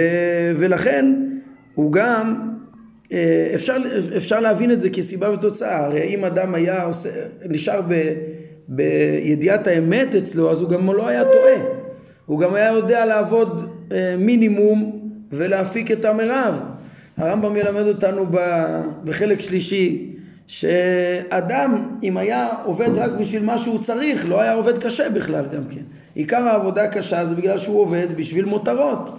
[0.57, 1.15] ולכן
[1.75, 2.51] הוא גם
[3.13, 3.77] אה, אפשר,
[4.17, 7.09] אפשר להבין את זה כסיבה ותוצאה הרי אם אדם היה עושה,
[7.49, 8.13] נשאר ב...
[8.69, 11.63] בידיעת האמת אצלו, אז הוא גם לא היה טועה.
[12.27, 16.61] הוא גם היה יודע לעבוד אה, מינימום ולהפיק את המרב.
[17.17, 18.27] הרמב"ם ילמד אותנו
[19.05, 20.13] בחלק שלישי
[20.47, 25.63] שאדם אם היה עובד רק בשביל מה שהוא צריך לא היה עובד קשה בכלל גם
[25.71, 25.81] כן.
[26.15, 29.11] עיקר העבודה הקשה זה בגלל שהוא עובד בשביל מותרות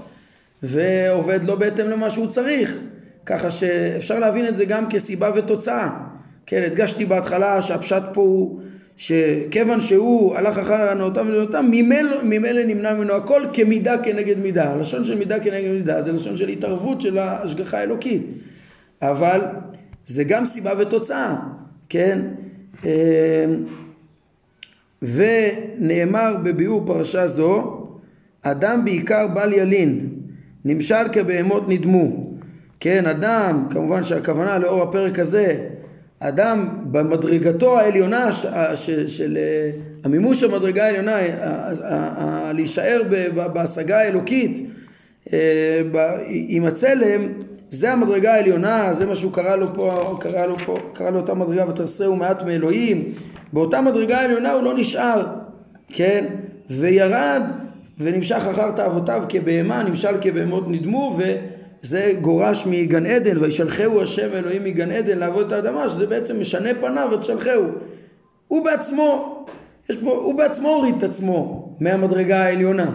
[0.63, 2.77] ועובד לא בהתאם למה שהוא צריך
[3.25, 5.89] ככה שאפשר להבין את זה גם כסיבה ותוצאה.
[6.45, 8.61] כן, הדגשתי בהתחלה שהפשט פה הוא
[8.97, 11.65] שכיוון שהוא הלך אחר הנאותם ולנאותם,
[12.23, 14.71] ממילא נמנע ממנו הכל כמידה כנגד מידה.
[14.71, 18.21] הלשון של מידה כנגד מידה זה לשון של התערבות של ההשגחה האלוקית.
[19.01, 19.41] אבל
[20.07, 21.35] זה גם סיבה ותוצאה,
[21.89, 22.21] כן?
[22.83, 22.89] אמ,
[25.01, 27.83] ונאמר בביאור פרשה זו,
[28.41, 30.09] אדם בעיקר בל ילין,
[30.67, 32.33] נמשל כבהמות נדמו.
[32.79, 35.55] כן, אדם, כמובן שהכוונה לאור הפרק הזה,
[36.19, 39.71] אדם במדרגתו העליונה ש, ש, של אה,
[40.03, 41.17] המימוש המדרגה העליונה,
[42.53, 43.01] להישאר
[43.53, 44.69] בהשגה האלוקית
[45.33, 45.81] אה,
[46.27, 47.21] עם הצלם,
[47.71, 51.33] זה המדרגה העליונה, זה מה שהוא קרא לו פה, קרא לו פה, קרא לו אותה
[51.33, 53.03] מדרגה ותרסהו מעט מאלוהים,
[53.53, 55.25] באותה מדרגה העליונה הוא לא נשאר,
[55.87, 56.25] כן,
[56.69, 57.43] וירד
[57.99, 61.23] ונמשך אחר תאוותיו כבהמה, נמשל כבהמות נדמו ו...
[61.81, 66.69] זה גורש מגן עדן, וישלחהו השם אלוהים מגן עדן לעבוד את האדמה, שזה בעצם משנה
[66.81, 67.63] פניו ותשלחהו.
[68.47, 69.45] הוא בעצמו,
[69.89, 72.91] יש פה, הוא בעצמו הוריד את עצמו מהמדרגה העליונה.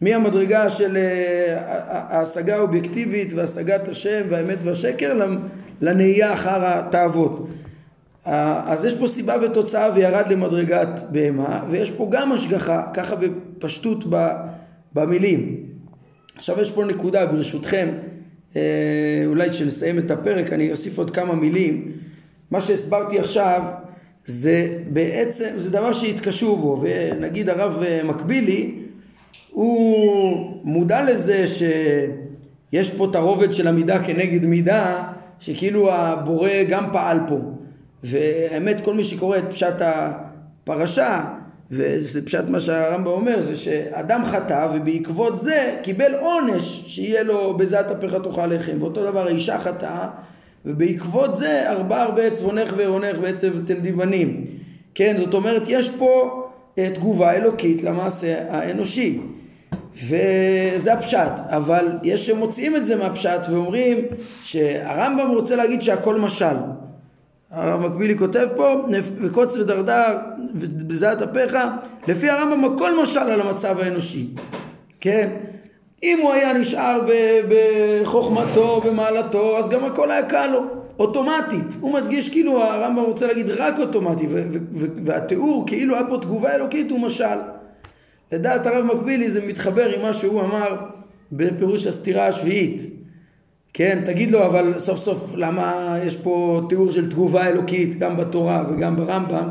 [0.00, 1.56] מהמדרגה של אה,
[1.88, 5.20] ההשגה האובייקטיבית והשגת השם והאמת והשקר
[5.80, 7.48] לנהייה אחר התאוות.
[8.24, 13.16] אז יש פה סיבה ותוצאה וירד למדרגת בהמה ויש פה גם השגחה, ככה
[13.64, 14.04] בפשטות
[14.92, 15.56] במילים.
[16.36, 17.88] עכשיו יש פה נקודה ברשותכם,
[18.56, 21.92] אה, אולי כשנסיים את הפרק אני אוסיף עוד כמה מילים.
[22.50, 23.62] מה שהסברתי עכשיו
[24.24, 28.74] זה בעצם, זה דבר שהתקשו בו, ונגיד הרב אה, מקבילי,
[29.50, 35.02] הוא מודע לזה שיש פה את הרובד של המידה כנגד מידה,
[35.38, 37.38] שכאילו הבורא גם פעל פה.
[38.02, 41.24] והאמת כל מי שקורא את פשט הפרשה
[41.70, 47.90] וזה פשט מה שהרמב"ם אומר זה שאדם חטא ובעקבות זה קיבל עונש שיהיה לו בזעת
[47.90, 48.76] אפיך תאכל לחם.
[48.80, 50.08] ואותו דבר האישה חטאה
[50.64, 54.44] ובעקבות זה ארבע הרבה צבונך ועירונך בעצב תל דיבנים
[54.94, 56.42] כן זאת אומרת יש פה
[56.74, 59.20] uh, תגובה אלוקית למעשה האנושי.
[59.94, 63.98] וזה הפשט, אבל יש שמוציאים את זה מהפשט ואומרים
[64.42, 66.56] שהרמב"ם רוצה להגיד שהכל משל.
[67.50, 68.74] הרב מקבילי כותב פה,
[69.22, 70.16] וקוץ ודרדר
[70.54, 71.56] ובזעת אפיך,
[72.08, 74.26] לפי הרמב"ם הכל משל על המצב האנושי,
[75.00, 75.30] כן?
[76.02, 77.00] אם הוא היה נשאר
[77.48, 80.60] בחוכמתו, במעלתו, אז גם הכל היה קל לו,
[80.98, 81.76] אוטומטית.
[81.80, 84.26] הוא מדגיש כאילו הרמב"ם רוצה להגיד רק אוטומטי,
[85.04, 87.38] והתיאור כאילו היה פה תגובה אלוקית הוא משל.
[88.32, 90.76] לדעת הרב מקבילי זה מתחבר עם מה שהוא אמר
[91.32, 92.82] בפירוש הסתירה השביעית.
[93.72, 98.64] כן, תגיד לו אבל סוף סוף למה יש פה תיאור של תגובה אלוקית גם בתורה
[98.70, 99.48] וגם ברמב"ם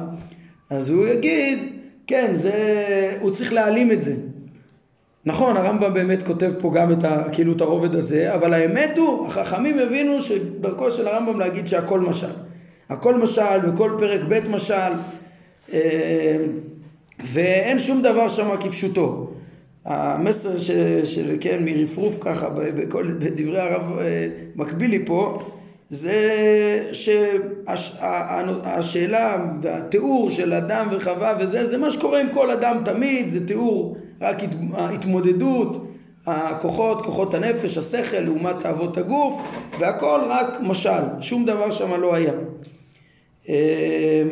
[0.74, 1.60] אז הוא יגיד
[2.08, 2.54] כן זה
[3.22, 4.16] הוא צריך להעלים את זה.
[5.26, 9.28] נכון הרמב"ם באמת כותב פה גם את ה, כאילו את הרובד הזה אבל האמת הוא
[9.28, 12.28] החכמים הבינו שדרכו של הרמב"ם להגיד שהכל משל.
[12.90, 14.92] הכל משל וכל פרק ב' משל
[15.74, 16.38] אה,
[17.34, 19.30] ואין שום דבר שם כפשוטו.
[19.86, 20.58] המסר
[21.06, 25.50] של, כן, מרפרוף ככה בכל, בדברי הרב אה, מקבילי פה
[25.90, 26.90] זה
[28.14, 33.98] שהשאלה והתיאור של אדם וחווה וזה זה מה שקורה עם כל אדם תמיד זה תיאור
[34.22, 34.38] רק
[34.74, 35.88] התמודדות
[36.26, 39.42] הכוחות, כוחות הנפש, השכל לעומת תאוות הגוף
[39.80, 42.34] והכל רק משל, שום דבר שם לא היה
[43.50, 44.24] אה,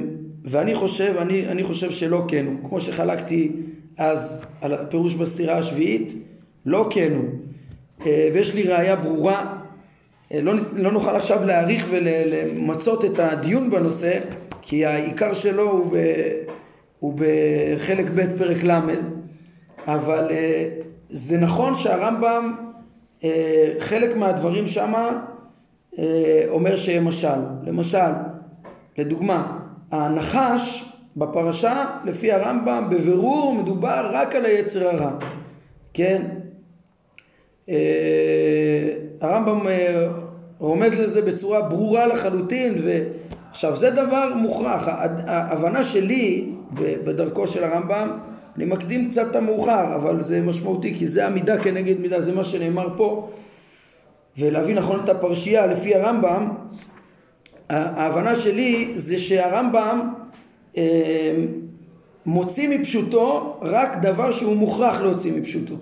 [0.46, 3.52] ואני חושב, אני, אני חושב שלא כן, כמו שחלקתי
[3.98, 6.14] אז על הפירוש בסתירה השביעית,
[6.66, 7.30] לא כן הוא.
[8.06, 9.61] אה, ויש לי ראייה ברורה,
[10.34, 14.20] לא, לא נוכל עכשיו להעריך ולמצות את הדיון בנושא,
[14.62, 15.98] כי העיקר שלו הוא, ב,
[17.00, 18.80] הוא בחלק ב' פרק ל',
[19.88, 20.70] אבל אה,
[21.10, 22.56] זה נכון שהרמב"ם,
[23.80, 25.22] חלק מהדברים שמה
[26.48, 27.40] אומר שהם משל.
[27.64, 28.12] למשל,
[28.98, 29.60] לדוגמה,
[29.92, 35.12] הנחש בפרשה, לפי הרמב"ם, בבירור מדובר רק על היצר הרע,
[35.94, 36.22] כן?
[39.24, 40.08] אה, הרמב"ם אה,
[40.60, 44.88] רומז לזה בצורה ברורה לחלוטין, ועכשיו זה דבר מוכרח,
[45.28, 48.18] ההבנה שלי בדרכו של הרמב"ם,
[48.56, 52.44] אני מקדים קצת את המאוחר, אבל זה משמעותי, כי זה עמידה כנגד מידה, זה מה
[52.44, 53.30] שנאמר פה,
[54.38, 56.48] ולהבין נכון את הפרשייה לפי הרמב"ם,
[57.70, 60.14] ההבנה שלי זה שהרמב"ם
[60.78, 60.82] אמ,
[62.26, 65.76] מוציא מפשוטו רק דבר שהוא מוכרח להוציא מפשוטו,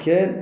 [0.00, 0.32] כן?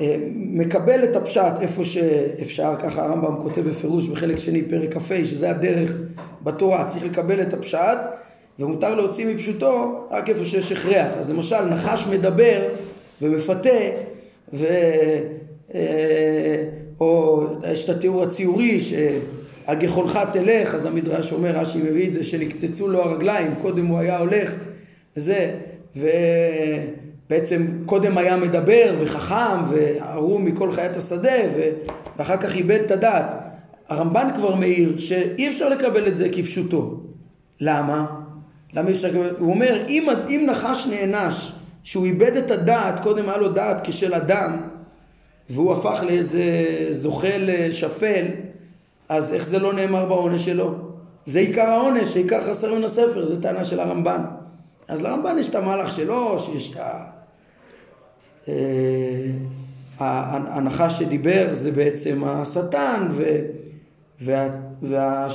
[0.00, 5.96] ומקבל את הפשט איפה שאפשר, ככה הרמב"ם כותב בפירוש בחלק שני פרק כ"ה, שזה הדרך
[6.42, 7.98] בתורה, צריך לקבל את הפשט
[8.58, 11.16] ומותר להוציא מפשוטו רק איפה שיש הכרח.
[11.18, 12.68] אז למשל נחש מדבר
[13.22, 13.68] ומפתה
[14.52, 14.66] ו...
[15.74, 16.64] אה,
[17.00, 22.88] או יש את התיאור הציורי שהגחונך תלך, אז המדרש אומר, רש"י מביא את זה, שנקצצו
[22.88, 24.54] לו הרגליים, קודם הוא היה הולך,
[25.16, 25.50] וזה,
[27.26, 31.38] ובעצם קודם היה מדבר וחכם וערום מכל חיית השדה,
[32.16, 33.34] ואחר כך איבד את הדעת.
[33.88, 37.00] הרמב"ן כבר מעיר שאי אפשר לקבל את זה כפשוטו.
[37.60, 38.06] למה?
[38.74, 39.34] למה אי אפשר לקבל?
[39.38, 41.52] הוא אומר, אם, אם נחש נענש,
[41.82, 44.56] שהוא איבד את הדעת, קודם היה לו דעת כשל אדם,
[45.50, 46.42] והוא הפך לאיזה
[46.90, 48.24] זוחל אה, שפל,
[49.08, 50.74] אז איך זה לא נאמר בעונש שלו?
[51.26, 54.24] זה עיקר העונש, שעיקר חסר מן הספר, זו טענה של הרמב"ן.
[54.88, 56.76] אז לרמב"ן יש את המהלך שלו, שיש את.
[58.48, 59.30] אה,
[59.98, 63.22] ההנחה שדיבר זה בעצם השטן, ו...
[64.20, 64.48] וה...
[64.82, 65.28] וה...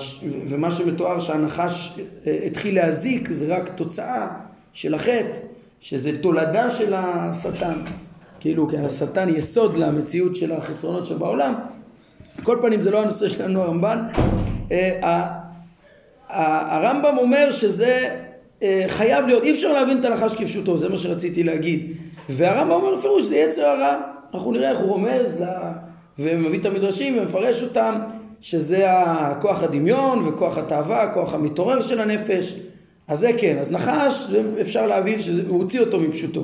[0.48, 2.00] ומה שמתואר שהנחש
[2.46, 4.28] התחיל להזיק זה רק תוצאה
[4.74, 5.40] של החטא,
[5.82, 7.74] שזה תולדה של השטן.
[8.40, 11.54] כאילו כן, השטן יסוד למציאות של החסרונות שבעולם.
[12.44, 14.08] כל פנים זה לא הנושא שלנו הרמב"ן.
[14.72, 15.30] אה,
[16.30, 18.20] הרמב"ם אומר שזה
[18.88, 21.94] חייב להיות, אי אפשר להבין את הלחש כפשוטו, זה מה שרציתי להגיד.
[22.30, 23.96] והרמב"ם אומר בפירוש זה יצר הרע.
[24.34, 25.72] אנחנו נראה איך הוא רומז לה,
[26.20, 27.96] ומביא את המדרשים ומפרש אותם,
[28.42, 32.56] שזה הכוח הדמיון וכוח התאווה, הכוח המתעורר של הנפש.
[33.08, 34.28] אז זה כן, אז נחש,
[34.62, 36.44] אפשר להבין שהוא הוציא אותו מפשוטו.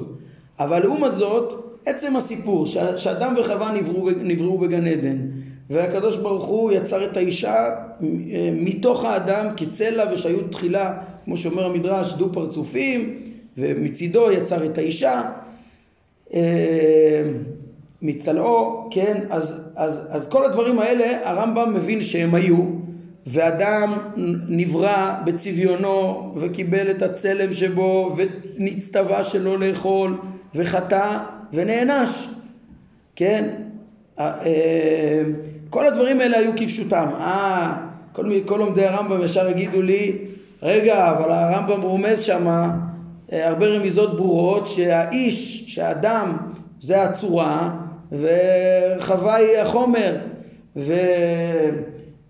[0.60, 2.66] אבל לעומת זאת, עצם הסיפור
[2.98, 5.18] שאדם וחווה נבראו, נבראו בגן עדן
[5.70, 12.14] והקדוש ברוך הוא יצר את האישה אה, מתוך האדם כצלע ושהיו תחילה כמו שאומר המדרש
[12.14, 13.20] דו פרצופים
[13.58, 15.22] ומצידו יצר את האישה
[16.34, 17.24] אה,
[18.02, 22.58] מצלעו כן אז, אז, אז כל הדברים האלה הרמב"ם מבין שהם היו
[23.28, 23.94] ואדם
[24.48, 30.18] נברא בצביונו וקיבל את הצלם שבו ונצטווה שלא לאכול
[30.56, 31.18] וחטא
[31.54, 32.28] ונענש,
[33.16, 33.50] כן?
[34.20, 35.24] אה, אה,
[35.70, 37.08] כל הדברים האלה היו כפשוטם.
[37.20, 37.74] אה,
[38.12, 40.18] כל, כל לומדי הרמב"ם ישר יגידו לי,
[40.64, 42.78] רגע, אבל הרמב"ם רומז שמה
[43.32, 46.38] אה, הרבה רמיזות ברורות שהאיש, שהאדם
[46.80, 47.70] זה הצורה
[48.12, 50.18] וחווה היא החומר
[50.76, 50.94] ו...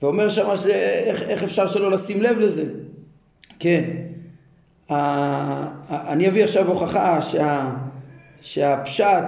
[0.01, 2.65] ואומר שם שאיך איך אפשר שלא לשים לב לזה.
[3.59, 3.83] כן.
[5.91, 7.71] אני אביא עכשיו הוכחה שה,
[8.41, 9.25] שהפשט,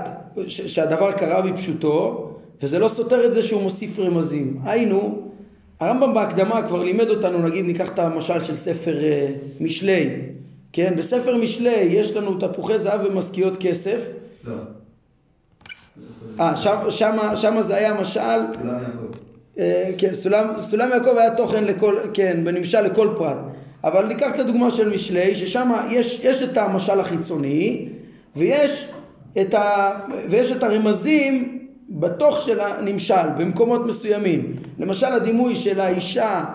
[0.47, 2.23] שהדבר קרה בפשוטו
[2.61, 4.59] וזה לא סותר את זה שהוא מוסיף רמזים.
[4.65, 5.16] היינו
[5.79, 9.27] הרמב"ם בהקדמה כבר לימד אותנו נגיד ניקח את המשל של ספר אה,
[9.59, 10.09] משלי
[10.73, 14.01] כן בספר משלי יש לנו תפוחי זהב ומשכיות כסף
[14.43, 14.53] לא.
[16.39, 18.39] אה, שם, שמה, שמה זה היה משל.
[19.59, 23.37] אה, כן, סולם, סולם יעקב היה תוכן לכל, כן, בנמשל לכל פרט.
[23.83, 27.89] אבל ניקח את הדוגמה של משלי, ששם יש, יש את המשל החיצוני,
[28.35, 28.91] ויש
[29.41, 29.91] את, ה,
[30.29, 31.56] ויש את הרמזים
[31.89, 34.55] בתוך של הנמשל, במקומות מסוימים.
[34.79, 36.45] למשל הדימוי של האישה,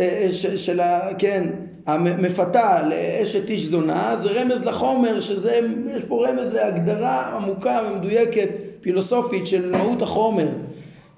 [0.00, 1.14] אה, ש, של ה...
[1.18, 1.50] כן,
[1.86, 5.60] המפתה לאשת איש זונה, זה רמז לחומר, שזה,
[5.94, 8.48] יש פה רמז להגדרה עמוקה ומדויקת,
[8.80, 10.48] פילוסופית, של מהות החומר,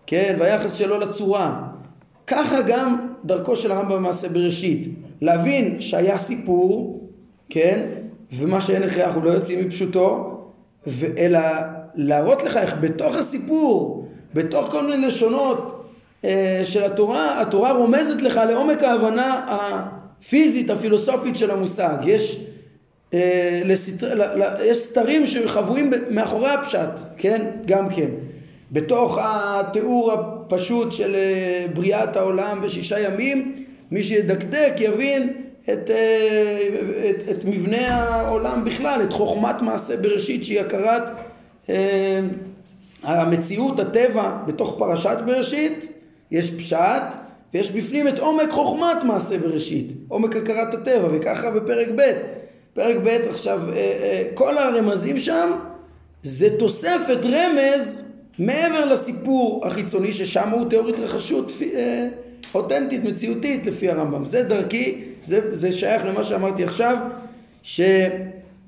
[0.06, 1.62] כן, והיחס שלו לצורה.
[2.26, 4.88] ככה גם דרכו של הרמב"ם במעשה בראשית.
[5.20, 7.00] להבין שהיה סיפור,
[7.48, 7.86] כן,
[8.32, 10.38] ומה שאין הכרח הוא לא יוצא מפשוטו,
[11.18, 11.40] אלא
[11.98, 15.84] להראות לך איך בתוך הסיפור, בתוך כל מיני לשונות
[16.24, 21.96] אה, של התורה, התורה רומזת לך לעומק ההבנה הפיזית, הפילוסופית של המושג.
[22.04, 22.40] יש,
[23.14, 27.46] אה, לסתר, ל, ל, יש סתרים שחבויים מאחורי הפשט, כן?
[27.66, 28.08] גם כן.
[28.72, 33.56] בתוך התיאור הפשוט של אה, בריאת העולם בשישה ימים,
[33.90, 35.32] מי שידקדק יבין
[35.72, 36.68] את, אה,
[37.10, 41.02] את, את מבנה העולם בכלל, את חוכמת מעשה בראשית שהיא הכרת
[43.02, 45.86] המציאות, הטבע, בתוך פרשת בראשית
[46.30, 47.04] יש פשט
[47.54, 52.12] ויש בפנים את עומק חוכמת מעשה בראשית, עומק הכרת הטבע, וככה בפרק ב',
[52.74, 53.60] פרק ב' עכשיו
[54.34, 55.50] כל הרמזים שם
[56.22, 58.02] זה תוספת רמז
[58.38, 61.52] מעבר לסיפור החיצוני ששם הוא תיאורית רכשות
[62.54, 64.24] אותנטית, מציאותית לפי הרמב"ם.
[64.24, 66.96] זה דרכי, זה, זה שייך למה שאמרתי עכשיו,
[67.62, 67.80] ש,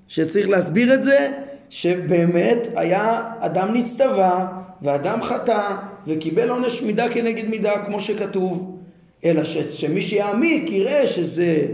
[0.08, 1.28] שצריך להסביר את זה,
[1.70, 4.46] שבאמת היה אדם נצטווה
[4.82, 5.68] ואדם חטא
[6.06, 8.78] וקיבל עונש מידה כנגד מידה כמו שכתוב,
[9.24, 11.66] אלא ש, שמי שיעמיק יראה שזה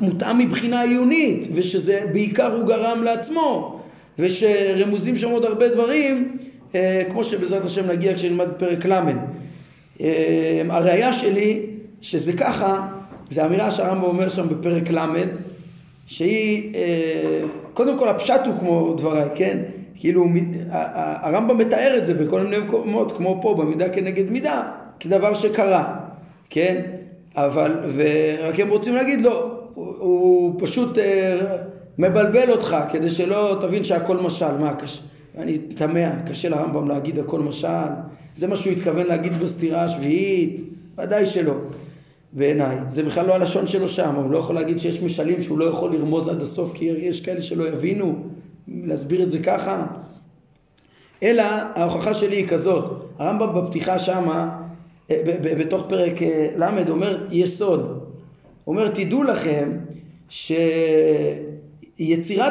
[0.00, 3.80] מותאם מבחינה עיונית ושזה בעיקר הוא גרם לעצמו
[4.18, 6.38] ושרמוזים שם עוד הרבה דברים
[6.74, 9.00] אה, כמו שבעזרת השם נגיע כשנלמד פרק ל'.
[10.00, 11.60] אה, הראייה שלי
[12.00, 12.86] שזה ככה,
[13.30, 14.98] זה אמירה שהרמב"ם אומר שם בפרק ל',
[16.06, 17.40] שהיא, אה,
[17.74, 19.58] קודם כל הפשט הוא כמו דבריי, כן?
[19.96, 20.24] כאילו
[20.70, 24.62] הרמב"ם מתאר את זה בכל מיני מקומות, כמו פה, במידה כנגד מידה,
[25.00, 25.96] כדבר שקרה,
[26.50, 26.82] כן?
[27.36, 30.98] אבל, ורק הם רוצים להגיד לא, הוא, הוא פשוט
[31.98, 35.00] מבלבל אותך כדי שלא תבין שהכל משל, מה קשה?
[35.38, 37.68] ואני תמה, קשה לרמב"ם להגיד הכל משל,
[38.36, 40.60] זה מה שהוא התכוון להגיד בסתירה השביעית?
[40.98, 41.54] ודאי שלא,
[42.34, 42.76] בעיניי.
[42.88, 45.92] זה בכלל לא הלשון שלו שם, הוא לא יכול להגיד שיש משלים שהוא לא יכול
[45.92, 48.16] לרמוז עד הסוף, כי יש כאלה שלא יבינו,
[48.68, 49.86] להסביר את זה ככה.
[51.22, 51.42] אלא
[51.74, 52.84] ההוכחה שלי היא כזאת,
[53.18, 54.62] הרמב"ם בפתיחה שמה,
[55.10, 55.22] אה,
[55.58, 58.04] בתוך פרק אה, ל', אומר יסוד.
[58.66, 59.70] אומר, תדעו לכם
[60.28, 61.48] שיצירת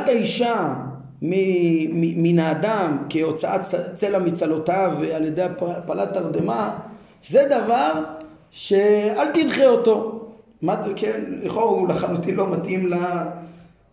[0.07, 0.73] האישה
[1.21, 3.61] מן האדם כהוצאת
[3.95, 6.79] צלע מצלותיו על ידי הפלת תרדמה
[7.23, 8.03] זה דבר
[8.55, 10.19] שאל תדחה אותו
[10.61, 12.89] מה, כן, לכאורה הוא לחלוטין לא מתאים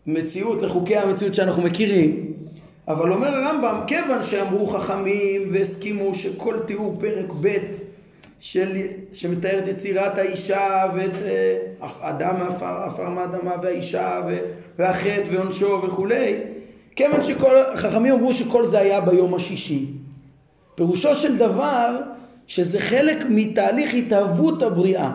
[0.07, 2.33] למציאות, לחוקי המציאות שאנחנו מכירים
[2.89, 7.57] אבל אומר הרמב"ם, כיוון שאמרו חכמים והסכימו שכל תיאור פרק ב'
[8.41, 8.77] של,
[9.13, 14.21] שמתאר את יצירת האישה ואת אה, אדם עפר מהאדמה והאישה
[14.79, 16.37] והחטא ועונשו וכולי
[16.97, 19.87] כיוון שכל, חכמים אמרו שכל זה היה ביום השישי.
[20.75, 21.97] פירושו של דבר
[22.51, 25.13] שזה חלק מתהליך התהוות הבריאה.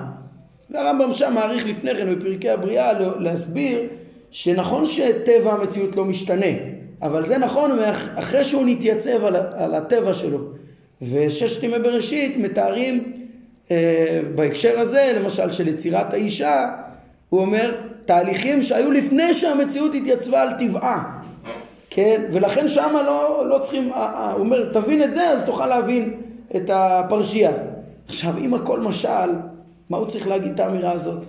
[0.70, 3.80] והרמב"ם שם מעריך לפני כן בפרקי הבריאה להסביר
[4.32, 6.46] שנכון שטבע המציאות לא משתנה,
[7.02, 7.80] אבל זה נכון
[8.16, 10.40] אחרי שהוא נתייצב על, על הטבע שלו.
[11.02, 13.14] וששת ימי בראשית מתארים
[13.72, 16.66] אה, בהקשר הזה, למשל של יצירת האישה,
[17.30, 17.76] הוא אומר
[18.06, 21.22] תהליכים שהיו לפני שהמציאות התייצבה על טבעה.
[21.90, 22.22] כן?
[22.34, 26.25] ולכן שמה לא, לא צריכים, אה, אה, הוא אומר, תבין את זה, אז תוכל להבין
[26.56, 27.52] את הפרשייה.
[28.08, 29.30] עכשיו, אם הכל משל,
[29.90, 31.24] מה הוא צריך להגיד את האמירה הזאת?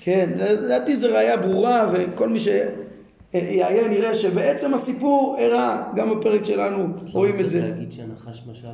[0.00, 6.86] כן, לדעתי זו ראייה ברורה, וכל מי שיעיין יראה שבעצם הסיפור הראה, גם בפרק שלנו
[7.12, 7.60] רואים את זה.
[7.60, 8.68] למה צריך להגיד שהנחש משל?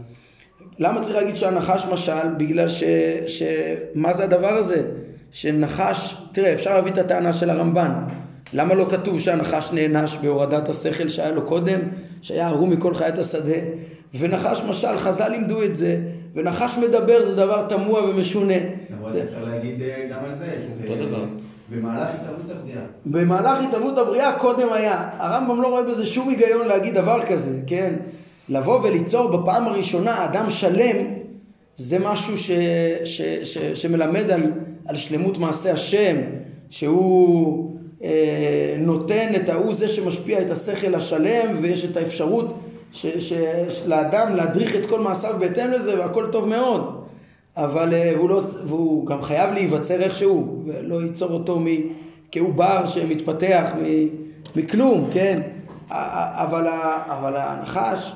[0.78, 2.28] למה צריך להגיד שהנחש משל?
[2.36, 2.84] בגלל ש...
[3.26, 3.42] ש...
[3.94, 4.82] מה זה הדבר הזה?
[5.30, 7.92] שנחש, תראה, אפשר להביא את הטענה של הרמב"ן.
[8.54, 11.80] למה לא כתוב שהנחש נענש בהורדת השכל שהיה לו קודם,
[12.22, 13.52] שהיה ערום מכל חיית השדה?
[14.18, 16.00] ונחש משל, חז"ל לימדו את זה,
[16.34, 18.54] ונחש מדבר זה דבר תמוה ומשונה.
[18.90, 20.46] למרות זה- שאפשר להגיד אה, גם על זה,
[20.84, 20.92] שזה...
[20.92, 21.24] אותו דבר.
[21.70, 22.80] במהלך התערבות הבריאה.
[23.06, 25.08] במהלך התהוות הבריאה קודם היה.
[25.18, 27.94] הרמב"ם לא רואה בזה שום היגיון להגיד דבר כזה, כן?
[28.48, 30.96] לבוא וליצור בפעם הראשונה אדם שלם,
[31.76, 32.50] זה משהו ש,
[33.04, 34.42] ש, ש, שמלמד על,
[34.86, 36.16] על שלמות מעשה השם,
[36.70, 37.73] שהוא אה,
[38.78, 42.54] נותן את ההוא זה שמשפיע את השכל השלם, ויש את האפשרות
[42.92, 43.32] ש, ש,
[43.86, 47.04] לאדם להדריך את כל מעשיו בהתאם לזה, והכל טוב מאוד.
[47.56, 51.60] אבל אה, והוא, לא, והוא גם חייב להיווצר איכשהו, ולא ייצור אותו
[52.32, 54.08] כעובר שמתפתח מ,
[54.56, 55.40] מכלום, כן?
[55.90, 56.66] אבל,
[57.08, 58.12] אבל הנחש,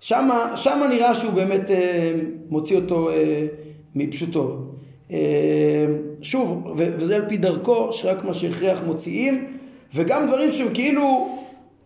[0.00, 2.12] שמה, שמה נראה שהוא באמת אה,
[2.48, 3.46] מוציא אותו אה,
[3.94, 4.65] מפשוטו.
[5.12, 5.16] אה,
[6.22, 9.46] שוב, וזה על פי דרכו, שרק מה שהכרח מוציאים,
[9.94, 11.28] וגם דברים שהם כאילו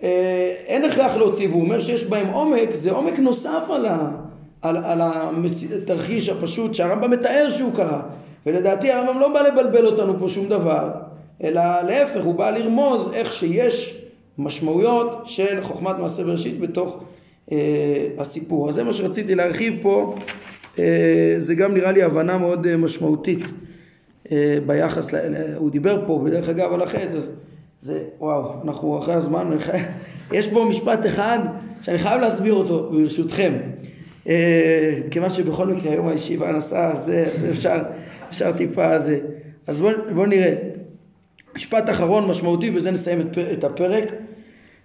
[0.03, 4.11] אה, אין הכרח להוציא, והוא אומר שיש בהם עומק, זה עומק נוסף על, ה,
[4.63, 5.01] על, על
[5.83, 8.03] התרחיש הפשוט שהרמב"ם מתאר שהוא קרה.
[8.47, 10.91] ולדעתי הרמב"ם לא בא לבלבל אותנו פה שום דבר,
[11.45, 13.97] אלא להפך, הוא בא לרמוז איך שיש
[14.39, 16.99] משמעויות של חוכמת מעשה בראשית בתוך
[17.53, 17.57] אה,
[18.19, 18.69] הסיפור.
[18.69, 20.15] אז זה מה שרציתי להרחיב פה,
[21.39, 23.39] זה גם נראה לי הבנה מאוד אה, משמעותית.
[24.33, 25.19] אה, ביחס, ל-
[25.57, 27.29] הוא דיבר פה בדרך אגב על החטא, אז
[27.81, 29.51] זה, וואו, אנחנו אחרי הזמן,
[30.33, 31.39] יש פה משפט אחד
[31.81, 33.53] שאני חייב להסביר אותו ברשותכם.
[34.29, 37.77] אה, כיוון שבכל מקרה היום הישיבה נסעה, זה, זה אפשר,
[38.29, 39.19] אפשר טיפה זה.
[39.67, 40.55] אז בואו בוא נראה.
[41.57, 44.05] משפט אחרון משמעותי, בזה נסיים את, פ- את הפרק.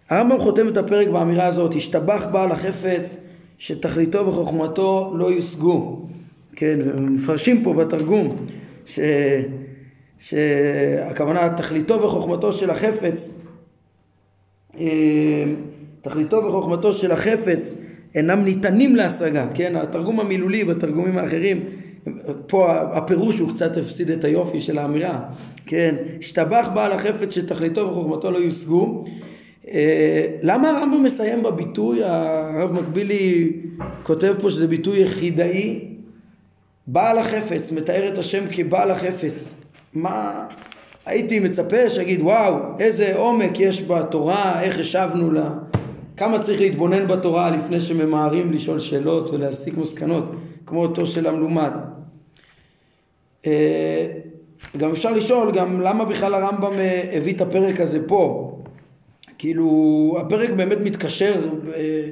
[0.10, 3.18] הרמב"ם חותם את הפרק באמירה הזאת, השתבח בעל החפץ
[3.58, 6.08] שתכליתו וחוכמתו לא יושגו.
[6.56, 8.36] כן, מפרשים פה בתרגום
[8.86, 9.00] ש...
[10.18, 13.32] שהכוונה תכליתו וחוכמתו של החפץ
[14.80, 15.44] אה,
[16.02, 17.76] תכליתו וחוכמתו של החפץ
[18.16, 19.76] אינם ניתנים להשגה, כן?
[19.76, 21.64] התרגום המילולי בתרגומים האחרים,
[22.48, 25.20] פה הפירוש הוא קצת הפסיד את היופי של האמירה,
[25.66, 25.96] כן?
[26.20, 29.06] השתבח בעל החפץ שתכליתו וחוכמתו לא יושגו.
[29.72, 33.52] אה, למה הרמב"ם מסיים בביטוי, הרב מקבילי
[34.04, 35.80] כותב פה שזה ביטוי יחידאי,
[36.88, 39.56] בעל החפץ, מתאר את השם כבעל החפץ.
[39.94, 40.46] מה,
[41.06, 45.50] הייתי מצפה שיגיד וואו, איזה עומק יש בתורה, איך השבנו לה,
[46.18, 50.32] כמה צריך להתבונן בתורה לפני שממהרים לשאול שאלות ולהסיק מסקנות,
[50.66, 51.72] כמו אותו של המלומד.
[53.46, 54.08] אה,
[54.78, 58.45] גם אפשר לשאול גם למה בכלל הרמב"ם אה, הביא את הפרק הזה פה.
[59.38, 61.34] כאילו, הפרק באמת מתקשר
[61.76, 62.10] אה,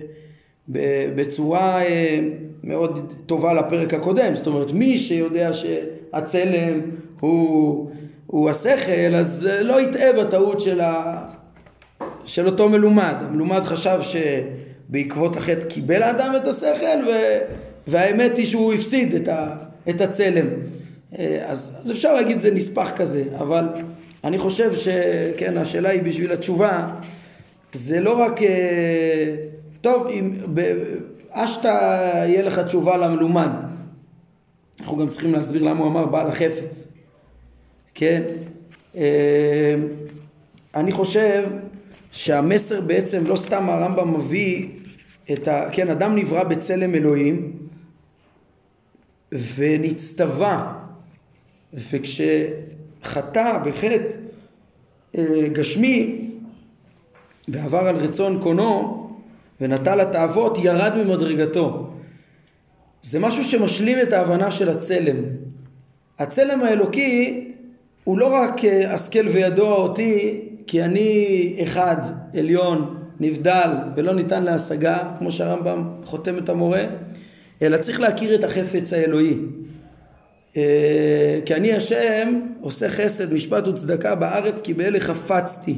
[1.15, 2.19] בצורה אה,
[2.63, 6.79] מאוד טובה לפרק הקודם, זאת אומרת מי שיודע שהצלם
[7.19, 7.89] הוא,
[8.27, 11.21] הוא השכל אז אה, לא יטעה בטעות של, ה,
[12.25, 17.11] של אותו מלומד, המלומד חשב שבעקבות החטא קיבל האדם את השכל ו,
[17.87, 19.55] והאמת היא שהוא הפסיד את, ה,
[19.89, 20.47] את הצלם,
[21.47, 23.63] אז, אז אפשר להגיד זה נספח כזה, אבל
[24.23, 26.87] אני חושב שכן השאלה היא בשביל התשובה
[27.73, 29.35] זה לא רק, אה,
[29.81, 30.35] טוב, אם
[31.31, 31.67] אשתא
[32.27, 33.49] יהיה לך תשובה למלומד.
[34.79, 36.87] אנחנו גם צריכים להסביר למה הוא אמר בעל החפץ.
[37.93, 38.23] כן?
[38.95, 39.75] אה,
[40.75, 41.49] אני חושב
[42.11, 44.69] שהמסר בעצם, לא סתם הרמב"ם מביא
[45.33, 45.69] את ה...
[45.71, 47.57] כן, אדם נברא בצלם אלוהים
[49.55, 50.73] ונצטווה,
[51.73, 53.97] וכשחטא בחטא
[55.17, 56.29] אה, גשמי,
[57.47, 59.09] ועבר על רצון קונו
[59.61, 61.89] ונטל התאוות ירד ממדרגתו.
[63.01, 65.15] זה משהו שמשלים את ההבנה של הצלם.
[66.19, 67.47] הצלם האלוקי
[68.03, 71.97] הוא לא רק אה, השכל וידוע אותי כי אני אחד,
[72.37, 76.83] עליון, נבדל ולא ניתן להשגה, כמו שהרמב"ם חותם את המורה,
[77.61, 79.37] אלא צריך להכיר את החפץ האלוהי.
[80.57, 85.77] אה, כי אני השם עושה חסד, משפט וצדקה בארץ כי באלה חפצתי.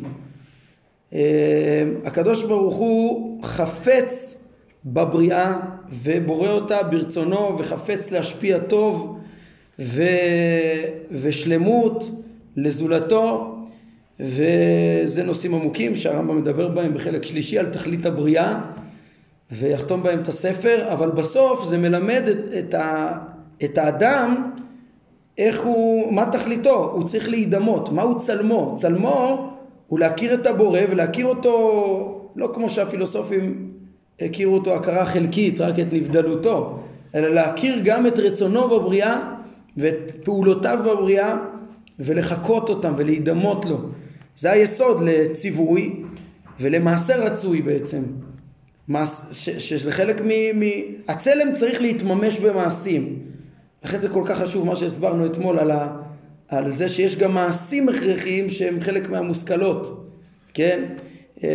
[1.16, 4.42] אה, הקדוש ברוך הוא חפץ
[4.86, 5.60] בבריאה
[6.04, 9.20] ובורא אותה ברצונו וחפץ להשפיע טוב
[9.80, 10.04] ו...
[11.12, 12.12] ושלמות
[12.56, 13.56] לזולתו
[14.20, 18.62] וזה נושאים עמוקים שהרמב"ם מדבר בהם בחלק שלישי על תכלית הבריאה
[19.52, 23.18] ויחתום בהם את הספר אבל בסוף זה מלמד את, את, ה...
[23.64, 24.52] את האדם
[25.38, 29.50] איך הוא, מה תכליתו, הוא צריך להידמות, מהו צלמו, צלמו
[29.88, 33.72] הוא להכיר את הבורא ולהכיר אותו לא כמו שהפילוסופים
[34.22, 36.80] הכירו אותו הכרה חלקית, רק את נבדלותו,
[37.16, 39.34] אלא להכיר גם את רצונו בבריאה
[39.78, 41.36] ואת פעולותיו בבריאה
[42.00, 43.78] ולחקות אותם ולהידמות לו.
[44.38, 46.04] זה היסוד לציווי
[46.60, 48.04] ולמעשה רצוי בעצם.
[49.32, 50.60] שזה חלק מ...
[50.60, 50.64] מ...
[51.08, 53.20] הצלם צריך להתממש במעשים.
[53.84, 55.98] לכן זה כל כך חשוב מה שהסברנו אתמול על, ה,
[56.48, 60.10] על זה שיש גם מעשים הכרחיים שהם חלק מהמושכלות,
[60.54, 60.84] כן?
[61.44, 61.50] אה,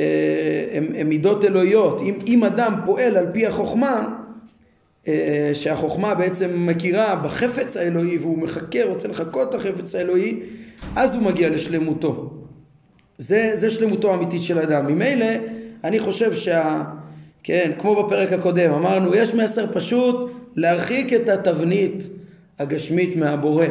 [0.73, 2.01] הם, הם מידות אלוהיות.
[2.01, 4.09] אם, אם אדם פועל על פי החוכמה,
[5.09, 10.41] אה, שהחוכמה בעצם מכירה בחפץ האלוהי והוא מחכה, רוצה לחכות את החפץ האלוהי,
[10.97, 12.31] אז הוא מגיע לשלמותו.
[13.19, 14.87] זה, זה שלמותו האמיתית של אדם.
[14.87, 15.27] ממילא,
[15.85, 16.83] אני חושב שה...
[17.43, 22.09] כן, כמו בפרק הקודם, אמרנו, יש מסר פשוט להרחיק את התבנית
[22.59, 23.67] הגשמית מהבורא.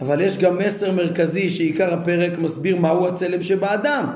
[0.00, 4.06] אבל יש גם מסר מרכזי שעיקר הפרק מסביר מהו הצלם שבאדם.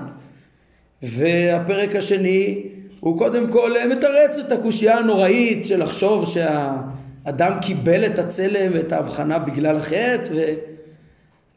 [1.03, 2.62] והפרק השני
[3.01, 9.39] הוא קודם כל מתרץ את הקושייה הנוראית של לחשוב שהאדם קיבל את הצלם ואת ההבחנה
[9.39, 10.45] בגלל החטא, ו...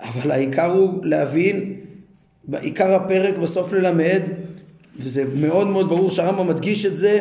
[0.01, 1.75] אבל העיקר הוא להבין,
[2.61, 4.21] עיקר הפרק בסוף ללמד,
[4.99, 7.19] וזה מאוד מאוד ברור שהרמב"ם מדגיש את זה,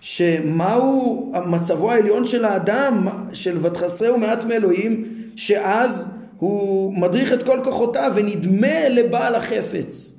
[0.00, 5.04] שמהו מצבו העליון של האדם, של ותחסרהו מעט מאלוהים,
[5.36, 6.04] שאז
[6.40, 10.12] הוא מדריך את כל כוחותיו ונדמה לבעל החפץ,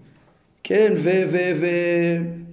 [0.64, 0.94] כן,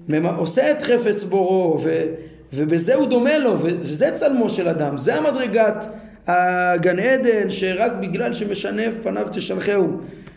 [0.09, 2.05] ועושה את חפץ בורו, ו,
[2.53, 5.87] ובזה הוא דומה לו, וזה צלמו של אדם, זה המדרגת
[6.27, 9.87] הגן עדן, שרק בגלל שמשנף פניו תשלחהו,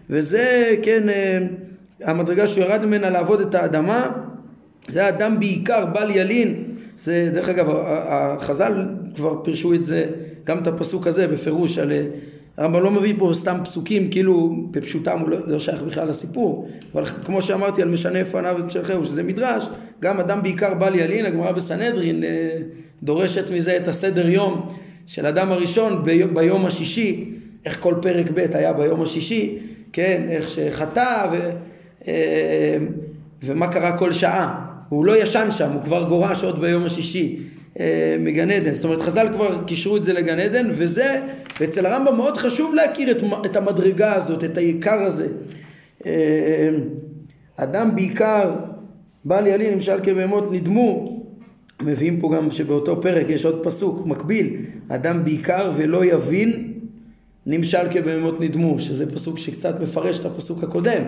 [0.10, 1.38] וזה, כן, אה,
[2.04, 4.12] המדרגה שהוא ירד ממנה לעבוד את האדמה,
[4.88, 6.64] זה האדם בעיקר בל ילין,
[7.00, 10.06] זה דרך אגב החז"ל כבר פירשו את זה,
[10.44, 11.92] גם את הפסוק הזה בפירוש על
[12.58, 17.06] הרמב"ם לא מביא פה סתם פסוקים כאילו בפשוטם הוא לא, לא שייך בכלל לסיפור אבל
[17.06, 19.68] כמו שאמרתי על משנה פניו ותשלחהו שזה מדרש
[20.02, 22.58] גם אדם בעיקר בל ילין הגמרא בסנהדרין אה,
[23.04, 24.70] דורשת מזה את הסדר יום
[25.08, 27.30] של אדם הראשון ביום השישי
[27.66, 29.60] איך כל פרק ב' היה ביום השישי
[29.94, 31.50] כן איך שחטא ו,
[32.08, 32.78] אה,
[33.44, 34.66] ומה קרה כל שעה.
[34.90, 37.38] הוא לא ישן שם הוא כבר גורש עוד ביום השישי
[38.20, 38.74] מגן עדן.
[38.74, 41.22] זאת אומרת חז"ל כבר קישרו את זה לגן עדן וזה,
[41.60, 45.28] ואצל הרמב"ם מאוד חשוב להכיר את, את המדרגה הזאת, את העיקר הזה.
[46.06, 46.70] אה,
[47.58, 48.56] אדם בעיקר
[49.26, 51.22] בל ילין נמשל כבהמות נדמו,
[51.82, 54.58] מביאים פה גם שבאותו פרק יש עוד פסוק מקביל,
[54.90, 56.74] אדם בעיקר ולא יבין
[57.46, 61.04] נמשל כבהמות נדמו, שזה פסוק שקצת מפרש את הפסוק הקודם,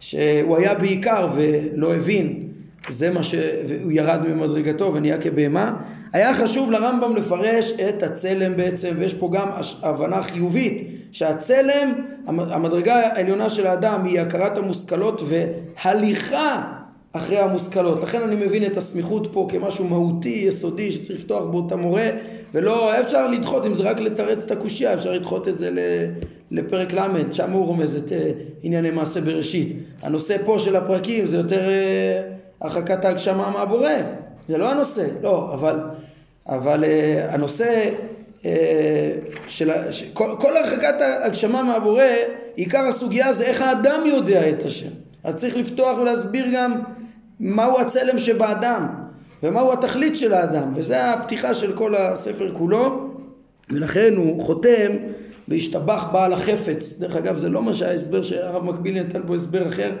[0.00, 2.47] שהוא היה בעיקר ולא הבין
[2.88, 5.76] זה מה שהוא ירד ממדרגתו ונהיה כבהמה.
[6.12, 9.48] היה חשוב לרמב"ם לפרש את הצלם בעצם, ויש פה גם
[9.82, 11.92] הבנה חיובית, שהצלם,
[12.26, 16.62] המדרגה העליונה של האדם היא הכרת המושכלות והליכה
[17.12, 18.02] אחרי המושכלות.
[18.02, 22.08] לכן אני מבין את הסמיכות פה כמשהו מהותי, יסודי, שצריך לפתוח בו את המורה,
[22.54, 25.70] ולא, אפשר לדחות, אם זה רק לתרץ את הקושייה, אפשר לדחות את זה
[26.50, 28.30] לפרק ל', שם הוא רומז את אה,
[28.62, 29.76] ענייני מעשה בראשית.
[30.02, 31.68] הנושא פה של הפרקים זה יותר...
[32.60, 33.90] הרחקת ההגשמה מהבורא,
[34.48, 35.80] זה לא הנושא, לא, אבל,
[36.48, 37.90] אבל uh, הנושא
[38.42, 38.44] uh,
[39.46, 42.02] של, ש, כל, כל הרחקת ההגשמה מהבורא,
[42.54, 44.90] עיקר הסוגיה זה איך האדם יודע את השם.
[45.24, 46.80] אז צריך לפתוח ולהסביר גם
[47.40, 48.86] מהו הצלם שבאדם,
[49.42, 53.10] ומהו התכלית של האדם, וזה הפתיחה של כל הספר כולו,
[53.70, 54.92] ולכן הוא חותם
[55.48, 56.96] בהשתבח בעל החפץ.
[56.98, 59.92] דרך אגב, זה לא מה שההסבר שהרב מקבילי נתן בו הסבר אחר.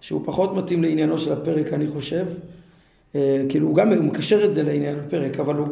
[0.00, 2.26] שהוא פחות מתאים לעניינו של הפרק אני חושב,
[3.14, 5.66] אה, כאילו הוא גם מקשר את זה לעניין הפרק, אבל הוא...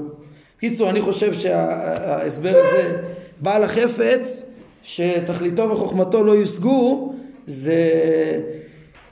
[0.60, 2.96] קיצור, אני חושב שההסבר הזה,
[3.40, 4.42] בעל החפץ,
[4.82, 7.14] שתכליתו וחוכמתו לא יושגו,
[7.46, 7.90] זה,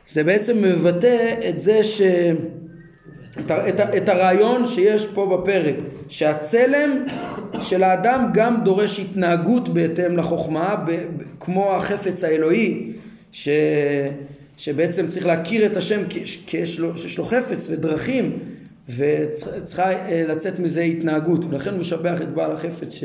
[0.09, 2.03] זה בעצם מבטא את זה ש...
[3.41, 5.75] את, את, את הרעיון שיש פה בפרק,
[6.09, 7.05] שהצלם
[7.61, 12.93] של האדם גם דורש התנהגות בהתאם לחוכמה, ב, ב, כמו החפץ האלוהי,
[13.33, 13.49] ש...
[14.57, 16.79] שבעצם צריך להכיר את השם שיש
[17.19, 18.39] לו, חפץ ודרכים
[18.97, 23.01] וצריכה אה, לצאת מזה התנהגות ולכן הוא משבח את בעל החפץ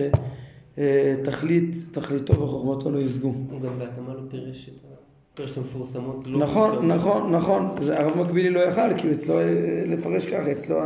[0.78, 3.34] שתכלית, תכליתו וחוכמתו לא יפגעו.
[3.52, 4.92] הוא גם בהתאמה לא פירש את
[5.34, 6.28] פירש את המפורסמות.
[6.28, 7.76] לא נכון, נכון, נכון.
[7.92, 10.78] הרב מקבילי לא יכל כי אצלו אה, לפרש ככה, אצלו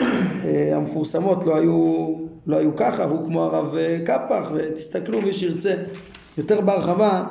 [0.00, 2.08] אה, המפורסמות לא היו,
[2.46, 5.74] לא היו ככה והוא כמו הרב קפח ותסתכלו מי שירצה
[6.38, 7.26] יותר בהרחבה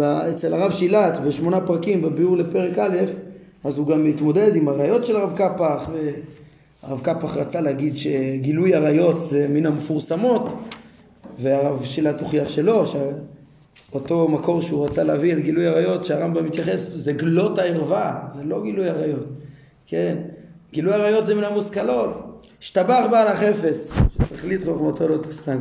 [0.00, 2.96] אצל הרב שילת בשמונה פרקים בביאור לפרק א',
[3.64, 5.90] אז הוא גם מתמודד עם הראיות של הרב קפח,
[6.82, 10.54] והרב קפח רצה להגיד שגילוי עריות זה מן המפורסמות,
[11.38, 17.12] והרב שילת הוכיח שלא, שאותו מקור שהוא רצה להביא על גילוי עריות שהרמב"ם מתייחס, זה
[17.12, 19.26] גלות הערווה, זה לא גילוי עריות,
[19.86, 20.16] כן?
[20.72, 25.58] גילוי עריות זה מן המושכלות, השתבח בעל החפץ, שתכלית חוכמתו לא תושג.